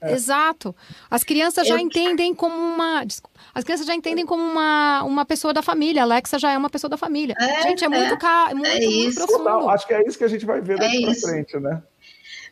[0.00, 0.12] É.
[0.12, 0.72] Exato.
[1.10, 1.80] As crianças já Eu...
[1.80, 3.04] entendem como uma,
[3.54, 6.02] as crianças já entendem como uma, uma pessoa da família.
[6.02, 7.34] A Alexa já é uma pessoa da família.
[7.38, 8.50] É, gente, é muito, ca...
[8.52, 9.44] muito, é muito profundo.
[9.44, 11.82] Não, acho que é isso que a gente vai ver daqui é para frente, né?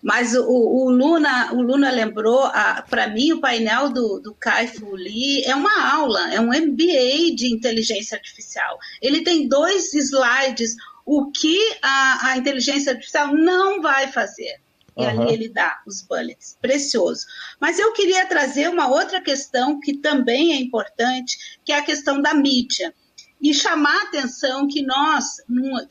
[0.03, 2.49] Mas o, o, Luna, o Luna lembrou,
[2.88, 7.34] para mim, o painel do, do Kai Fu Lee é uma aula, é um MBA
[7.34, 8.78] de inteligência artificial.
[9.01, 14.61] Ele tem dois slides, o que a, a inteligência artificial não vai fazer.
[14.97, 15.22] E uhum.
[15.22, 17.26] ali ele dá os bullets, precioso.
[17.61, 22.22] Mas eu queria trazer uma outra questão que também é importante, que é a questão
[22.22, 22.94] da mídia
[23.41, 25.24] e chamar a atenção que nós,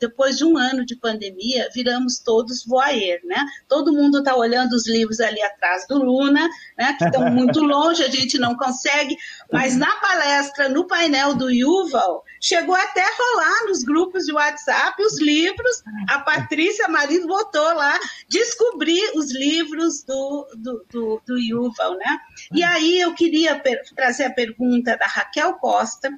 [0.00, 3.44] depois de um ano de pandemia, viramos todos voyeur, né?
[3.68, 6.94] Todo mundo está olhando os livros ali atrás do Luna, né?
[6.94, 9.16] Que estão muito longe, a gente não consegue,
[9.52, 15.00] mas na palestra, no painel do Yuval, chegou até a rolar nos grupos de WhatsApp
[15.02, 21.96] os livros, a Patrícia Marido botou lá, descobrir os livros do, do, do, do Yuval,
[21.96, 22.18] né?
[22.52, 23.62] E aí eu queria
[23.94, 26.10] trazer a pergunta da Raquel Costa,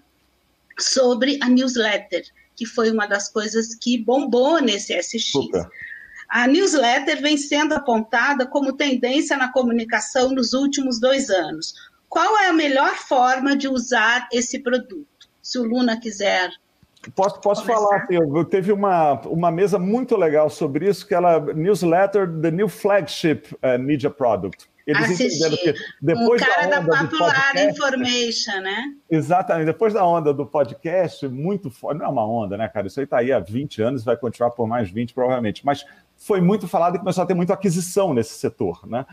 [0.79, 2.23] sobre a newsletter,
[2.57, 5.31] que foi uma das coisas que bombou nesse SX.
[5.31, 5.69] Super.
[6.29, 11.73] A newsletter vem sendo apontada como tendência na comunicação nos últimos dois anos.
[12.09, 15.29] Qual é a melhor forma de usar esse produto?
[15.43, 16.51] Se o Luna quiser
[17.15, 22.29] Posso, posso falar, eu teve uma, uma mesa muito legal sobre isso, que ela newsletter
[22.41, 24.69] The New Flagship uh, Media Product.
[24.89, 25.25] Eles Assisti.
[25.27, 28.85] entenderam que depois o cara da, onda da Popular podcast, Information, né?
[29.11, 29.67] Exatamente.
[29.67, 31.99] Depois da onda do podcast, muito forte.
[31.99, 32.87] Não é uma onda, né, cara?
[32.87, 35.65] Isso aí está aí há 20 anos, vai continuar por mais 20, provavelmente.
[35.67, 35.85] Mas
[36.17, 39.05] foi muito falado e começou a ter muita aquisição nesse setor, né?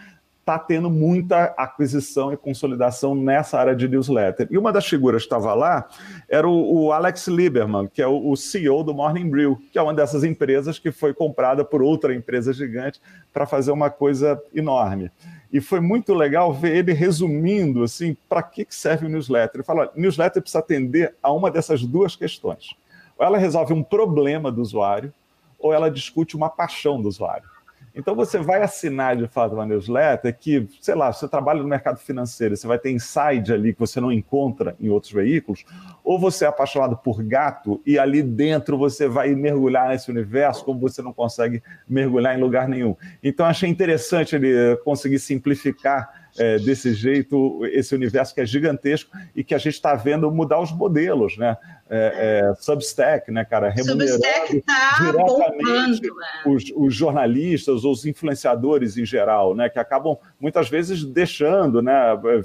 [0.45, 4.47] está tendo muita aquisição e consolidação nessa área de newsletter.
[4.51, 5.88] E uma das figuras que estava lá
[6.30, 9.82] era o, o, Alex Lieberman, que é o, o, CEO do Morning Brew, que é
[9.82, 13.01] uma dessas empresas que foi comprada por outra empresa gigante
[13.34, 15.09] para fazer uma coisa enorme.
[15.56, 19.56] E foi muito legal ver ele resumindo assim para que, serve o newsletter.
[19.56, 22.76] Ele fala: newsletter precisa atender a uma dessas duas questões.
[23.18, 25.14] Ou ela resolve um problema do usuário,
[25.58, 27.49] ou ela discute uma paixão do usuário.
[27.95, 31.97] Então você vai assinar de fato uma newsletter que, sei lá, você trabalha no mercado
[31.97, 35.63] financeiro, você vai ter inside ali que você não encontra em outros veículos,
[36.03, 40.79] ou você é apaixonado por gato e ali dentro você vai mergulhar nesse universo como
[40.79, 42.95] você não consegue mergulhar em lugar nenhum.
[43.23, 49.43] Então achei interessante ele conseguir simplificar é, desse jeito esse universo que é gigantesco e
[49.43, 51.57] que a gente está vendo mudar os modelos, né?
[51.89, 53.69] É, é, Substack, né, cara?
[53.69, 59.69] Remunerando Substack tá diretamente bombando, os, os, jornalistas, os influenciadores em geral, né?
[59.69, 61.93] Que acabam muitas vezes deixando, né,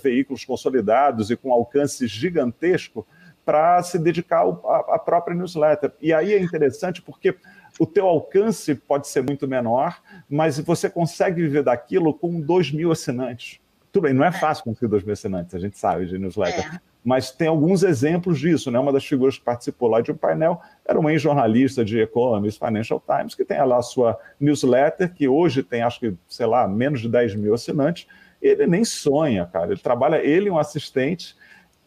[0.02, 3.06] veículos consolidados e com alcance gigantesco
[3.44, 5.92] para se dedicar à própria newsletter.
[6.00, 7.34] E aí é interessante porque
[7.78, 12.92] o teu alcance pode ser muito menor, mas você consegue viver daquilo com 2 mil
[12.92, 13.58] assinantes.
[13.92, 16.74] Tudo bem, não é fácil conseguir dois mil assinantes, a gente sabe de newsletter.
[16.74, 16.80] É.
[17.02, 18.78] Mas tem alguns exemplos disso, né?
[18.78, 23.02] Uma das figuras que participou lá de um painel era uma ex-jornalista de Economist, Financial
[23.04, 27.00] Times, que tem lá a sua newsletter, que hoje tem, acho que, sei lá, menos
[27.00, 28.06] de 10 mil assinantes.
[28.40, 29.72] Ele nem sonha, cara.
[29.72, 31.34] Ele trabalha, ele e um assistente,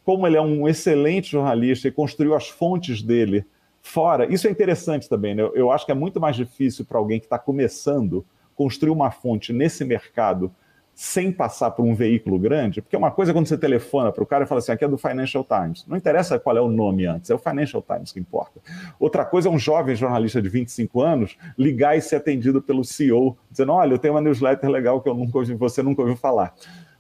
[0.04, 3.45] como ele é um excelente jornalista e construiu as fontes dele
[3.82, 4.32] fora.
[4.34, 5.43] Isso é interessante também, né?
[5.54, 8.26] Eu acho que é muito mais difícil para alguém que está começando
[8.56, 10.54] construir uma fonte nesse mercado
[10.96, 14.28] sem passar por um veículo grande, porque uma coisa é quando você telefona para o
[14.28, 15.86] cara e fala assim, aqui é do Financial Times.
[15.88, 18.60] Não interessa qual é o nome antes, é o Financial Times que importa.
[19.00, 23.36] Outra coisa é um jovem jornalista de 25 anos ligar e ser atendido pelo CEO,
[23.50, 26.54] dizendo, olha, eu tenho uma newsletter legal que eu nunca ouvi, você nunca ouviu falar.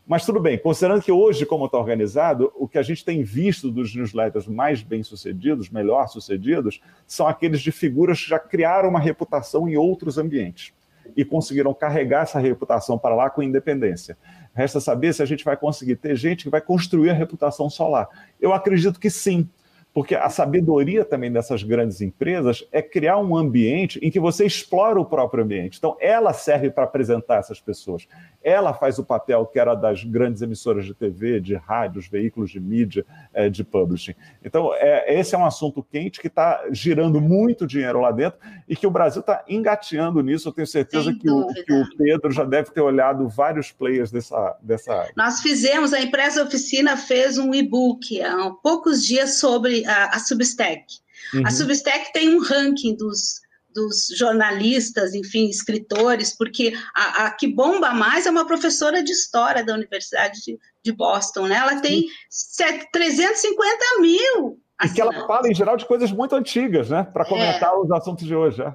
[0.05, 3.71] Mas tudo bem, considerando que hoje, como está organizado, o que a gente tem visto
[3.71, 9.69] dos newsletters mais bem-sucedidos, melhor sucedidos, são aqueles de figuras que já criaram uma reputação
[9.69, 10.73] em outros ambientes
[11.15, 14.17] e conseguiram carregar essa reputação para lá com independência.
[14.53, 18.07] Resta saber se a gente vai conseguir ter gente que vai construir a reputação solar.
[18.39, 19.49] Eu acredito que sim,
[19.93, 24.99] porque a sabedoria também dessas grandes empresas é criar um ambiente em que você explora
[24.99, 25.77] o próprio ambiente.
[25.77, 28.07] Então, ela serve para apresentar essas pessoas.
[28.43, 32.59] Ela faz o papel que era das grandes emissoras de TV, de rádios, veículos de
[32.59, 34.15] mídia, é, de publishing.
[34.43, 38.75] Então, é, esse é um assunto quente que está girando muito dinheiro lá dentro e
[38.75, 40.49] que o Brasil está engateando nisso.
[40.49, 44.57] Eu tenho certeza que o, que o, Pedro já deve ter olhado vários players dessa,
[44.59, 45.13] dessa área.
[45.15, 50.85] Nós fizemos, a empresa oficina fez um e-book há poucos dias sobre a, a Substack.
[51.33, 51.45] Uhum.
[51.45, 53.41] A Substack tem um ranking dos,
[53.73, 59.63] dos jornalistas, enfim, escritores, porque a, a, que bomba mais é uma professora de história
[59.63, 61.55] da Universidade de, de Boston, né?
[61.55, 64.59] Ela tem set, 350 mil.
[64.83, 67.03] E que ela fala, em geral, de coisas muito antigas, né?
[67.03, 67.77] Para comentar é.
[67.77, 68.61] os assuntos de hoje.
[68.61, 68.73] É.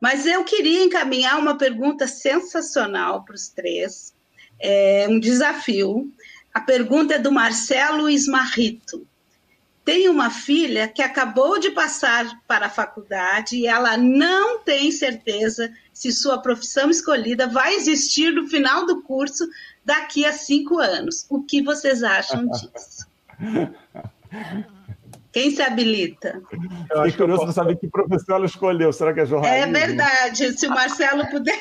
[0.00, 4.14] Mas eu queria encaminhar uma pergunta sensacional para os três,
[4.60, 6.10] é um desafio.
[6.52, 9.06] A pergunta é do Marcelo Ismarrito
[9.84, 15.72] tem uma filha que acabou de passar para a faculdade e ela não tem certeza
[15.92, 19.48] se sua profissão escolhida vai existir no final do curso
[19.84, 21.26] daqui a cinco anos.
[21.28, 23.06] O que vocês acham disso?
[25.32, 26.42] Quem se habilita?
[26.90, 27.54] Eu acho curioso posso...
[27.54, 28.92] saber que professor ela escolheu.
[28.92, 29.76] Será que é jornalismo?
[29.76, 30.58] É verdade.
[30.58, 31.58] Se o Marcelo puder.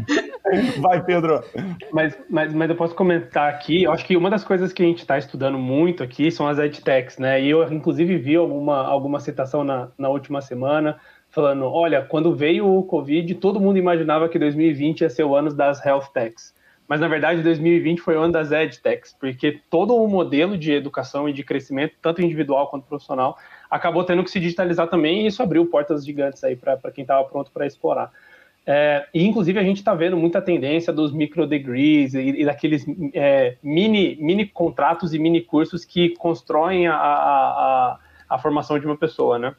[0.80, 1.44] Vai, Pedro.
[1.92, 3.82] Mas, mas, mas eu posso comentar aqui.
[3.82, 6.58] Eu acho que uma das coisas que a gente está estudando muito aqui são as
[6.58, 7.40] edtechs, né?
[7.40, 12.66] E eu, inclusive, vi alguma, alguma citação na, na última semana falando: olha, quando veio
[12.66, 16.58] o Covid, todo mundo imaginava que 2020 ia ser o ano das health techs
[16.90, 21.28] mas na verdade 2020 foi o ano das EdTechs, porque todo o modelo de educação
[21.28, 23.38] e de crescimento, tanto individual quanto profissional,
[23.70, 27.22] acabou tendo que se digitalizar também e isso abriu portas gigantes aí para quem estava
[27.28, 28.10] pronto para explorar.
[28.66, 32.84] É, e inclusive a gente está vendo muita tendência dos micro degrees e, e daqueles
[33.14, 38.96] é, mini, mini contratos e mini cursos que constroem a, a, a, formação de uma
[38.96, 39.54] pessoa, né?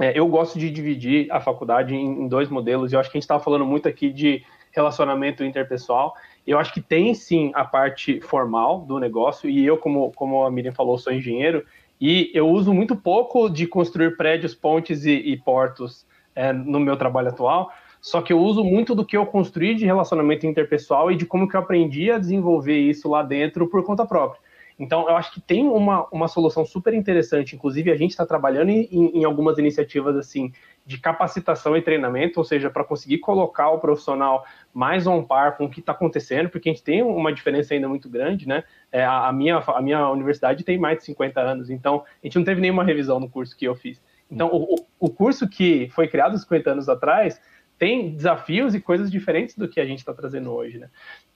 [0.00, 3.16] É, eu gosto de dividir a faculdade em, em dois modelos, e eu acho que
[3.16, 4.44] a gente estava falando muito aqui de
[4.76, 6.14] relacionamento interpessoal,
[6.46, 10.50] eu acho que tem sim a parte formal do negócio, e eu, como, como a
[10.50, 11.64] Miriam falou, sou engenheiro,
[11.98, 16.96] E eu uso muito pouco de construir prédios, pontes e, e portos é, no meu
[16.96, 17.70] trabalho atual,
[18.02, 21.48] só que eu uso muito do que eu construí de relacionamento interpessoal e de como
[21.48, 24.40] que eu aprendi a desenvolver isso lá dentro por conta própria.
[24.78, 27.56] Então, eu acho que tem uma, uma solução super interessante.
[27.56, 30.52] Inclusive, a gente está trabalhando em, em, algumas iniciativas assim
[30.86, 35.64] de capacitação e treinamento, ou seja, para conseguir colocar o profissional mais on par com
[35.64, 38.62] o que está acontecendo, porque a gente tem uma diferença ainda muito grande, né?
[38.92, 42.44] É, a, minha, a minha universidade tem mais de 50 anos, então a gente não
[42.44, 44.00] teve nenhuma revisão no curso que eu fiz.
[44.30, 47.40] Então, o, o curso que foi criado 50 anos atrás
[47.78, 50.88] tem desafios e coisas diferentes do que a gente está trazendo hoje, né?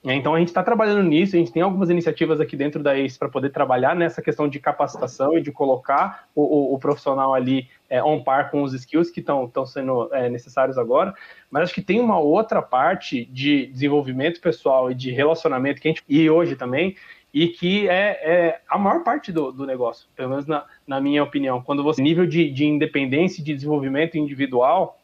[0.03, 3.19] Então a gente está trabalhando nisso, a gente tem algumas iniciativas aqui dentro da ACE
[3.19, 7.69] para poder trabalhar nessa questão de capacitação e de colocar o, o, o profissional ali
[7.87, 11.13] é, on par com os skills que estão sendo é, necessários agora,
[11.51, 15.91] mas acho que tem uma outra parte de desenvolvimento pessoal e de relacionamento que a
[15.91, 16.95] gente e hoje também
[17.31, 21.23] e que é, é a maior parte do, do negócio, pelo menos na, na minha
[21.23, 21.61] opinião.
[21.61, 24.97] Quando você nível de, de independência e de desenvolvimento individual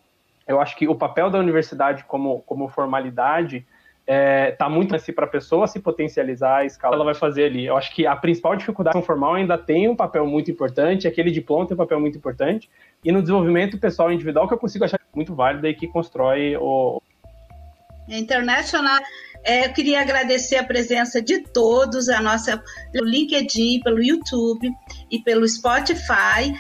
[0.48, 3.68] eu acho que o papel da universidade como, como formalidade
[4.08, 7.66] é, tá muito assim para a pessoa se potencializar a escala ela vai fazer ali.
[7.66, 11.68] Eu acho que a principal dificuldade formal ainda tem um papel muito importante, aquele diploma
[11.68, 12.70] tem um papel muito importante,
[13.04, 17.02] e no desenvolvimento pessoal individual que eu consigo achar muito válido e que constrói o.
[18.08, 19.00] Internacional.
[19.44, 24.72] É, eu queria agradecer a presença de todos, a nossa pelo LinkedIn, pelo YouTube
[25.12, 26.54] e pelo Spotify.